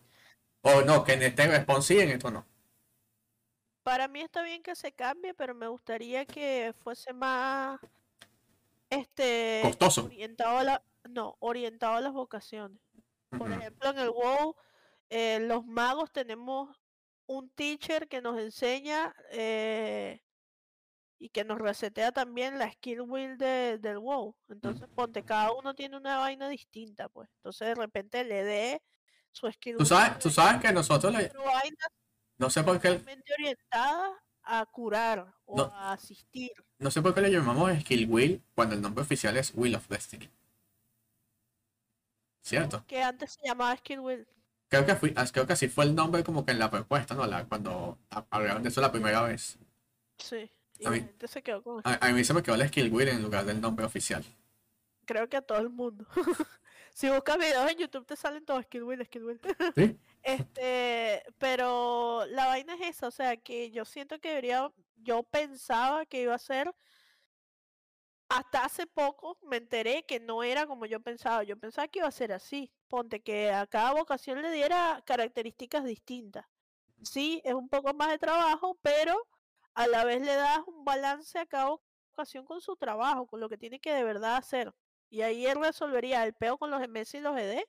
[0.61, 1.43] O no, que en este
[1.81, 2.45] sí, en esto no.
[3.83, 7.79] para mí está bien que se cambie, pero me gustaría que fuese más
[8.89, 10.05] este Costoso.
[10.05, 12.79] orientado a la, no, orientado a las vocaciones.
[13.37, 14.55] Por ejemplo, en el WoW,
[15.09, 16.75] eh, los magos tenemos
[17.27, 20.24] un teacher que nos enseña eh,
[21.17, 24.35] y que nos resetea también la skill wheel de- del WoW.
[24.49, 27.29] Entonces, ponte, cada uno tiene una vaina distinta, pues.
[27.37, 28.81] Entonces, de repente le dé
[29.31, 31.87] su skill Tú wheel sabes, de tú sabes que nosotros, le- vainas
[32.37, 33.01] no sé por qué,
[33.39, 34.11] orientadas
[34.43, 35.63] a curar o No.
[35.73, 36.51] a asistir.
[36.79, 39.87] no sé por qué le llamamos Skill Wheel cuando el nombre oficial es Wheel of
[39.87, 40.29] Destiny.
[42.41, 42.85] ¿Cierto?
[42.85, 44.27] Que antes se llamaba skill wheel.
[44.67, 47.15] Creo que, fui, as- creo que así fue el nombre como que en la propuesta,
[47.15, 47.25] ¿no?
[47.25, 47.97] La, cuando
[48.29, 49.57] hablaron de eso la primera vez.
[50.19, 50.51] Sí.
[50.79, 52.67] Y A la mí- gente se quedó con A, a mí se me quedó el
[52.67, 54.23] Skill Wheel en lugar del nombre oficial.
[55.05, 56.05] creo que a todo el mundo.
[56.93, 59.39] si buscas videos en YouTube te salen todos skill wheel, skill wheel.
[59.75, 59.97] ¿Sí?
[60.23, 66.05] este, pero la vaina es esa, o sea, que yo siento que debería, yo pensaba
[66.07, 66.73] que iba a ser,
[68.29, 72.07] hasta hace poco me enteré que no era como yo pensaba, yo pensaba que iba
[72.07, 76.45] a ser así, ponte que a cada vocación le diera características distintas.
[77.03, 79.15] Sí, es un poco más de trabajo, pero
[79.75, 81.69] a la vez le das un balance a cada
[82.11, 84.73] vocación con su trabajo, con lo que tiene que de verdad hacer.
[85.09, 87.63] Y ahí él resolvería el peo con los MS y los ED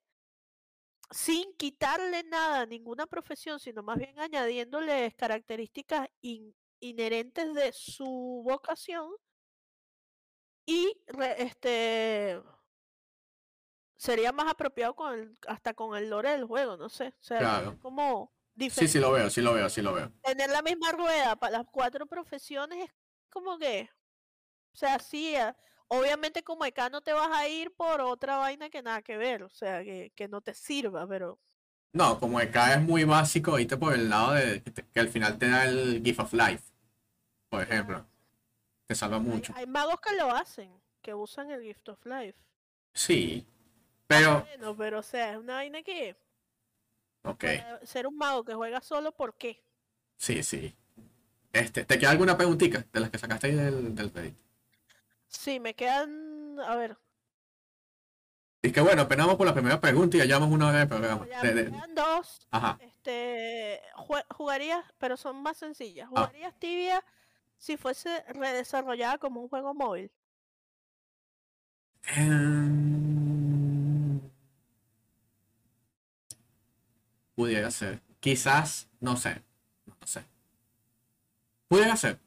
[1.11, 8.43] sin quitarle nada a ninguna profesión, sino más bien añadiéndoles características in- inherentes de su
[8.45, 9.11] vocación
[10.65, 12.43] y re- este
[13.97, 17.39] sería más apropiado con el, hasta con el lore del juego, no sé, o sea,
[17.39, 17.71] Claro.
[17.71, 20.11] es como Sí, sí lo veo, sí lo veo, sí lo veo.
[20.23, 22.91] tener la misma rueda para las cuatro profesiones es
[23.31, 23.89] como que,
[24.75, 25.57] o sea, sí, a-
[25.89, 29.43] obviamente como acá no te vas a ir por otra vaina que nada que ver,
[29.43, 31.39] o sea, que, que no te sirva, pero
[31.93, 35.49] No, como acá es muy básico, viste por el lado de que, al final te
[35.49, 36.65] da el Gift of Life,
[37.49, 38.07] por ejemplo.
[38.87, 39.53] Te salva mucho.
[39.57, 40.71] hay magos que lo hacen,
[41.03, 42.39] que usan el Gift of Life.
[42.95, 43.47] Sí,
[44.07, 46.17] pero, Bueno, pero o sea, es una vaina que
[47.27, 49.63] ok, puede ser un mago que juega solo, ¿por qué?
[50.17, 50.75] sí, sí.
[51.53, 54.37] Este, ¿te queda alguna preguntita de las que sacaste ahí del, del Reddit?
[55.29, 56.99] Sí, me quedan, a ver,
[58.63, 60.87] Y que bueno, apenas vamos por la primera pregunta y ya llevamos una hora de
[60.87, 61.27] programa.
[61.29, 62.47] ya De- me quedan dos.
[62.51, 62.77] ajá.
[62.81, 63.81] Este,
[64.31, 66.07] jugarías, pero son más sencillas.
[66.07, 66.11] Ah.
[66.11, 67.05] ¿Jugarías Tibia
[67.59, 70.11] si fuese redesarrollada como un juego móvil?
[72.17, 72.96] Em,
[77.37, 78.01] Pudiera ser.
[78.19, 79.43] Quizás, no sé.
[79.87, 80.25] No sé.
[81.69, 82.19] Pudiera ser.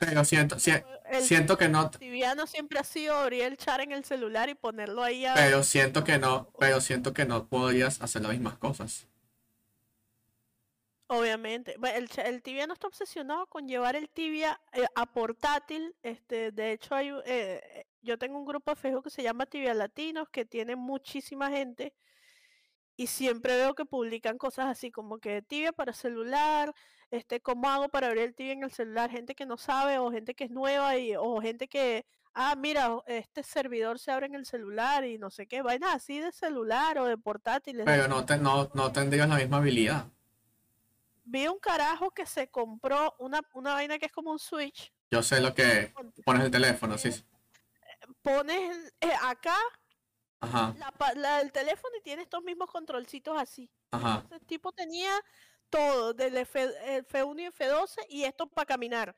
[0.00, 0.72] Pero siento, si-
[1.06, 4.54] El siento que no, tibiano siempre ha sido abrir el chat en el celular y
[4.54, 5.34] ponerlo ahí a...
[5.34, 9.06] pero siento que no, pero siento que no podrías hacer las mismas cosas.
[11.06, 11.76] Obviamente.
[11.94, 15.94] El, el tibia no está obsesionado con llevar el tibia eh, a portátil.
[16.02, 19.46] Este, de hecho, hay, eh, eh, yo tengo un grupo de Facebook que se llama
[19.46, 21.94] Tibia Latinos, que tiene muchísima gente.
[22.96, 26.72] Y siempre veo que publican cosas así como que tibia para celular,
[27.10, 30.10] este, cómo hago para abrir el tibia en el celular, gente que no sabe o
[30.10, 34.34] gente que es nueva y, o gente que, ah, mira, este servidor se abre en
[34.34, 37.84] el celular y no sé qué, vainas así de celular o de portátiles.
[37.84, 40.06] Pero no, te, no, no tendrías la misma habilidad.
[41.24, 44.92] Vi un carajo que se compró una, una vaina que es como un switch.
[45.10, 45.92] Yo sé lo que
[46.24, 47.12] pones el teléfono, sí.
[47.12, 47.24] sí.
[48.22, 49.56] Pones eh, acá
[50.44, 53.70] Ajá, la, la del teléfono y tiene estos mismos controlcitos así.
[53.90, 54.14] ajá.
[54.16, 55.10] Entonces, el tipo tenía
[55.70, 56.60] todo, del F,
[57.08, 59.16] F1 y F12 y esto para caminar.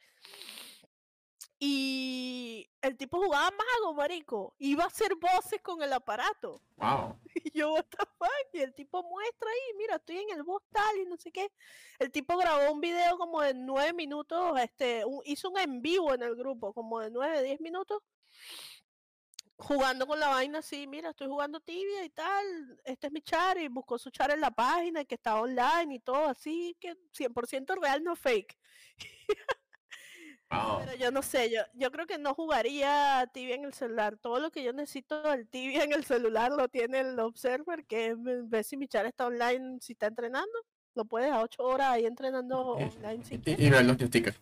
[1.58, 4.54] Y el tipo jugaba mago, marico.
[4.58, 6.60] Iba a hacer voces con el aparato.
[6.76, 7.18] Wow.
[7.44, 8.30] Y yo, what the fuck?
[8.54, 11.52] Y el tipo muestra ahí, mira, estoy en el boss tal y no sé qué.
[11.98, 16.12] El tipo grabó un video como de nueve minutos, este, un- hizo un en vivo
[16.14, 18.02] en el grupo, como de nueve, diez minutos,
[19.58, 23.58] jugando con la vaina así, mira, estoy jugando tibia y tal, este es mi char,
[23.58, 26.94] y buscó su char en la página, y que está online y todo así, que
[27.12, 28.56] 100% real, no fake.
[30.48, 34.16] Pero yo no sé, yo, yo creo que no jugaría tibia en el celular.
[34.16, 38.06] Todo lo que yo necesito del tibia en el celular lo tiene el Observer, que
[38.08, 40.52] es ve- si mi char está online, si está entrenando.
[40.94, 44.38] Lo puedes a 8 horas ahí entrenando online si y ver los stickers.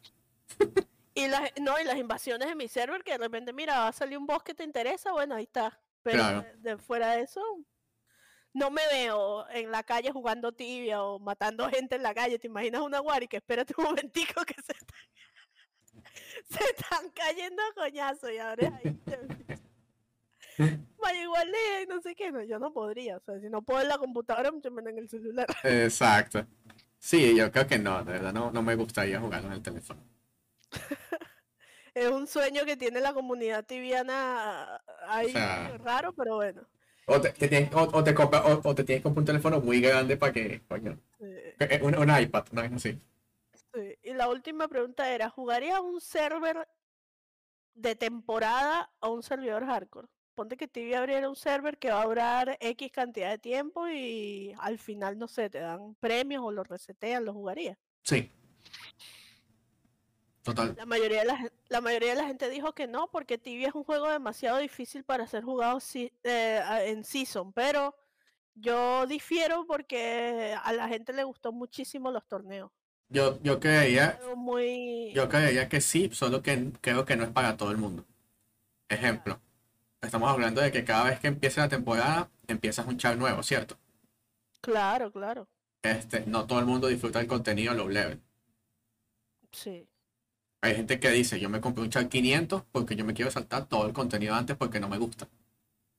[1.15, 3.93] Y las, no, y las invasiones de mi server, que de repente, mira, va a
[3.93, 5.81] salir un boss que te interesa, bueno, ahí está.
[6.03, 6.43] Pero Claro.
[6.43, 7.41] de, de fuera de eso,
[8.53, 12.39] no me veo en la calle jugando tibia o matando gente en la calle.
[12.39, 16.05] ¿Te imaginas una guari que espérate un momentico que se están,
[16.51, 18.99] se están cayendo a coñazo y ahora ahí
[21.03, 23.81] Vaya igual de no sé qué, no, yo no podría, o sea, si no puedo
[23.83, 25.47] en la computadora, mucho menos en el celular.
[25.65, 26.47] Exacto.
[26.99, 30.01] Sí, yo creo que no, de verdad no, no me gustaría jugarlo en el teléfono.
[31.95, 36.67] Es un sueño que tiene la comunidad tibiana ahí sea, medio raro, pero bueno.
[37.07, 39.27] O te, te tienes, o, o te compra- o, o te tienes que comprar un
[39.27, 42.99] teléfono muy grande para que, coño, eh, un, un iPad, una vaina así.
[43.73, 46.67] Sí, Y la última pregunta era, ¿jugarías un server
[47.75, 50.09] de temporada o un servidor hardcore?
[50.35, 54.53] Ponte que Tibia abriera un server que va a durar X cantidad de tiempo y
[54.59, 57.79] al final, no sé, te dan premios o lo resetean, ¿lo jugarías?
[58.03, 58.31] Sí.
[60.45, 60.77] Total.
[60.77, 63.75] La mayoría de la, la mayoría de la gente dijo que no, porque Tibia es
[63.75, 67.95] un juego demasiado difícil para ser jugado si- eh, en Season, pero
[68.55, 72.71] yo difiero porque a la gente le gustó muchísimo los torneos.
[73.09, 75.13] Yo, yo creería, muy...
[75.15, 78.05] yo creería que sí, solo que creo que no es para todo el mundo.
[78.89, 79.41] Ejemplo,
[80.03, 83.79] estamos hablando de que cada vez que empiece la temporada, empiezas un char nuevo, ¿cierto?
[84.61, 85.49] Claro, claro,
[85.85, 88.21] Este, no todo el mundo disfruta el contenido low level.
[89.53, 89.89] sí.
[90.65, 93.67] Hay gente que dice, yo me compré un char 500 porque yo me quiero saltar
[93.69, 95.29] todo el contenido antes porque no me gusta.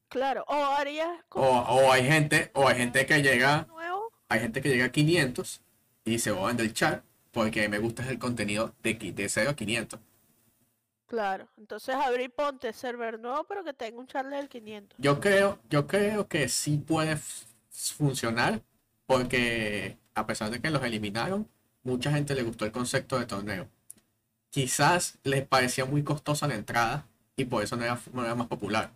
[0.09, 4.39] Claro, o harías O, como o hay gente, o hay gente que llega, nuevo, hay
[4.39, 5.61] gente que llega a 500
[6.05, 9.51] y dice, voy a vender el char porque me gusta el contenido de, de 0
[9.51, 9.99] a 500.
[11.05, 11.47] claro.
[11.57, 14.99] Entonces abrir ponte server nuevo, pero que tenga un charle del 500.
[14.99, 17.17] Yo creo, yo creo que sí puede
[17.69, 18.63] funcionar
[19.05, 21.49] porque a pesar de que los eliminaron,
[21.83, 23.69] mucha gente le gustó el concepto de torneo.
[24.55, 28.47] Quizás les parecía muy costosa la entrada y por eso no era, no era más
[28.47, 28.89] popular.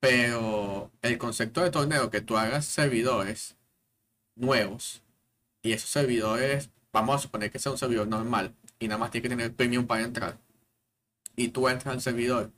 [0.00, 3.54] Pero el concepto de torneo, que tú hagas servidores
[4.34, 5.04] nuevos
[5.62, 9.22] y esos servidores, vamos a suponer que sea un servidor normal y nada más tiene
[9.22, 10.36] que tener premium para entrar.
[11.36, 12.50] Y tú entras al servidor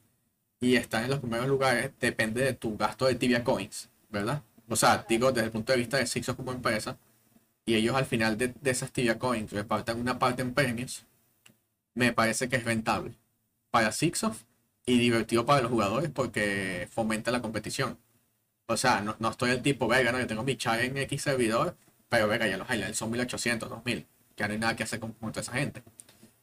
[0.60, 4.42] y estás en los primeros lugares, depende de tu gasto de Tibia Coins, ¿verdad?
[4.66, 6.96] O sea, digo desde el punto de vista de Sixo como empresa,
[7.66, 11.04] y ellos al final de, de esas Tibia Coins repartan una parte en premios,
[11.96, 13.14] me parece que es rentable
[13.70, 14.44] para Sixof
[14.86, 17.98] y divertido para los jugadores porque fomenta la competición.
[18.66, 21.22] O sea, no, no estoy el tipo, verga, no, yo tengo mi chat en X
[21.22, 21.76] servidor,
[22.08, 25.12] pero verga, ya los highlights son 1800, 2000, ya no hay nada que hacer con,
[25.14, 25.82] con toda esa gente.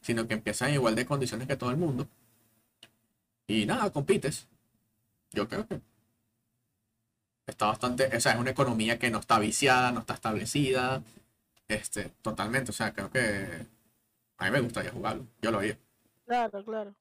[0.02, 2.08] Sino que empiezan en igual de condiciones que todo el mundo.
[3.46, 4.48] Y nada, compites.
[5.32, 5.80] Yo creo que
[7.46, 11.02] está bastante, o sea, es una economía que no está viciada, no está establecida.
[11.68, 13.66] Este, totalmente, o sea, creo que
[14.38, 15.26] a mí me gustaría jugarlo.
[15.40, 15.78] Yo lo haría.
[16.26, 16.94] Claro, claro.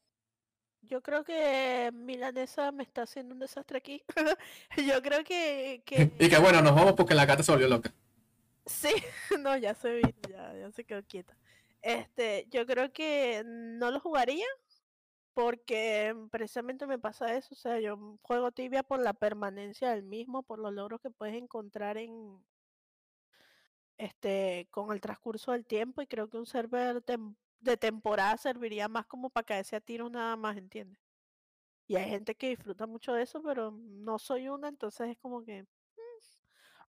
[0.81, 4.03] Yo creo que Milanesa me está haciendo un desastre aquí.
[4.85, 7.93] Yo creo que, que Y que bueno, nos vamos porque la gata se volvió loca.
[8.65, 8.93] sí,
[9.39, 11.37] no, ya se vi, ya, ya se quedó quieta.
[11.81, 14.45] Este, yo creo que no lo jugaría
[15.33, 17.49] porque precisamente me pasa eso.
[17.53, 21.35] O sea, yo juego tibia por la permanencia del mismo, por los logros que puedes
[21.35, 22.39] encontrar en
[23.97, 26.01] este con el transcurso del tiempo.
[26.01, 30.11] Y creo que un server tem- de temporada serviría más como para caerse a tiros
[30.11, 30.99] nada más, ¿entiendes?
[31.87, 35.43] Y hay gente que disfruta mucho de eso, pero no soy una, entonces es como
[35.43, 35.63] que.
[35.63, 35.67] mm.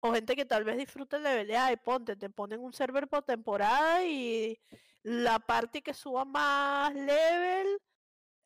[0.02, 3.24] O gente que tal vez disfruta el levelear y ponte, te ponen un server por
[3.24, 4.60] temporada y
[5.02, 7.68] la parte que suba más level,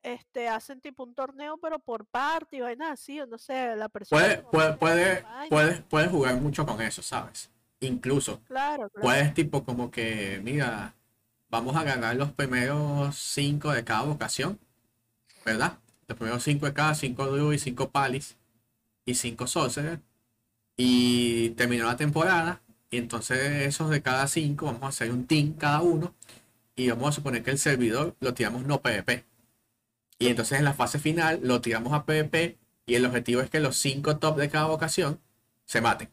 [0.03, 3.89] este, hacen tipo un torneo, pero por parte y vainas así, o no sé, la
[3.89, 4.22] persona.
[4.22, 7.51] Puede, que puede, la puede, puedes, puedes jugar mucho con eso, ¿sabes?
[7.80, 9.01] Incluso Claro, claro.
[9.01, 10.95] puedes tipo como que, mira,
[11.49, 14.59] vamos a ganar los primeros cinco de cada vocación,
[15.45, 15.78] ¿verdad?
[16.07, 18.38] Los primeros cinco de cada, cinco Druid y cinco Palis
[19.05, 20.01] y cinco Sorcerer.
[20.78, 22.61] Y terminó la temporada.
[22.89, 26.13] Y entonces esos de cada cinco vamos a hacer un team cada uno.
[26.75, 29.25] Y vamos a suponer que el servidor lo tiramos no PvP.
[30.19, 32.57] Y entonces en la fase final lo tiramos a PvP.
[32.86, 35.19] Y el objetivo es que los cinco top de cada vocación
[35.65, 36.09] se maten.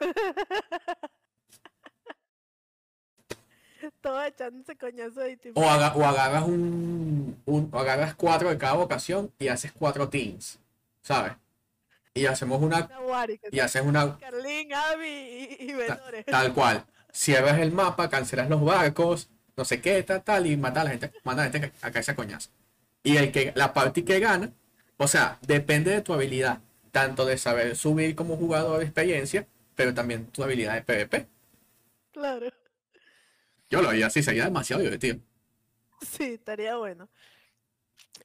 [4.00, 5.60] Todo echándose coñazo ahí, tipo.
[5.60, 10.08] O, aga- o agarras un, un- o agarras cuatro de cada vocación y haces cuatro
[10.08, 10.58] teams,
[11.02, 11.32] ¿sabes?
[12.14, 12.88] Y hacemos una,
[13.52, 15.06] y haces una, Carlín, Abby
[15.60, 16.24] y, y Venore.
[16.24, 16.84] tal cual.
[17.12, 20.90] Cierras el mapa, cancelas los barcos, no sé qué, tal, tal, y mata a la
[20.90, 22.50] gente, manda a la gente a caerse a coñazo.
[23.02, 24.50] Y el que, la party que gana,
[24.96, 29.46] o sea, depende de tu habilidad, tanto de saber subir como jugador de experiencia,
[29.76, 31.28] pero también tu habilidad de PvP.
[32.10, 32.48] Claro.
[33.70, 35.18] Yo lo haría así, sería demasiado divertido.
[36.00, 37.08] Sí, estaría bueno.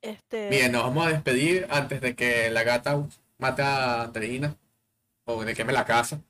[0.02, 0.50] Este.
[0.50, 4.56] Bien, nos vamos a despedir antes de que la gata mate a Andreina
[5.26, 6.22] o de queme la casa.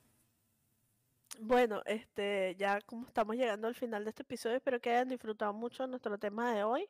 [1.40, 5.52] Bueno, este, ya como estamos llegando al final de este episodio, espero que hayan disfrutado
[5.52, 6.88] mucho nuestro tema de hoy.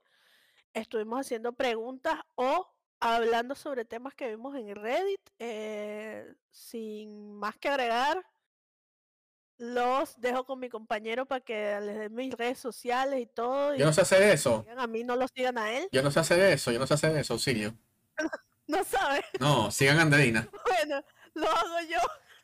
[0.75, 2.69] Estuvimos haciendo preguntas o
[3.03, 5.21] hablando sobre temas que vimos en Reddit.
[5.39, 8.25] eh, sin más que agregar,
[9.59, 13.75] los dejo con mi compañero para que les dé mis redes sociales y todo.
[13.75, 14.65] Yo Y no sé hacer eso.
[14.77, 15.89] a mí, no lo sigan a él.
[15.93, 16.73] Yo no sé hacer eso.
[16.73, 17.75] Yo no sé hacer eso, auxilio.
[18.69, 19.23] No sabe.
[19.41, 20.49] No, sigan a Andreina.
[20.67, 21.99] Bueno, lo hago yo.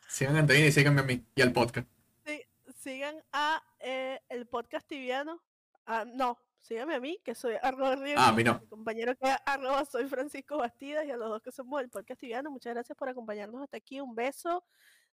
[0.09, 1.89] Sigan a Andreina y síganme a mí y al podcast.
[2.27, 2.43] Sí,
[2.83, 5.41] sigan a eh, el podcast tibiano.
[5.87, 8.59] Ah, no, síganme a mí, que soy arroba Río, Ah, a mí no.
[8.61, 12.21] Mi compañero que arroba soy Francisco Bastidas y a los dos que somos el podcast
[12.21, 12.51] tibiano.
[12.51, 14.01] Muchas gracias por acompañarnos hasta aquí.
[14.01, 14.65] Un beso.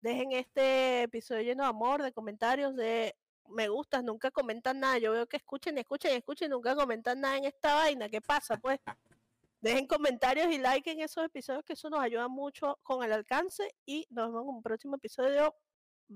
[0.01, 3.15] Dejen este episodio lleno de amor, de comentarios, de
[3.49, 4.97] me gustas, nunca comentan nada.
[4.97, 8.09] Yo veo que escuchen, escuchen, escuchen, nunca comentan nada en esta vaina.
[8.09, 8.79] ¿Qué pasa, pues?
[9.61, 13.75] Dejen comentarios y like en esos episodios, que eso nos ayuda mucho con el alcance.
[13.85, 15.53] Y nos vemos en un próximo episodio.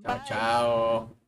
[0.01, 0.23] Chao, Bye.
[0.25, 1.24] chao.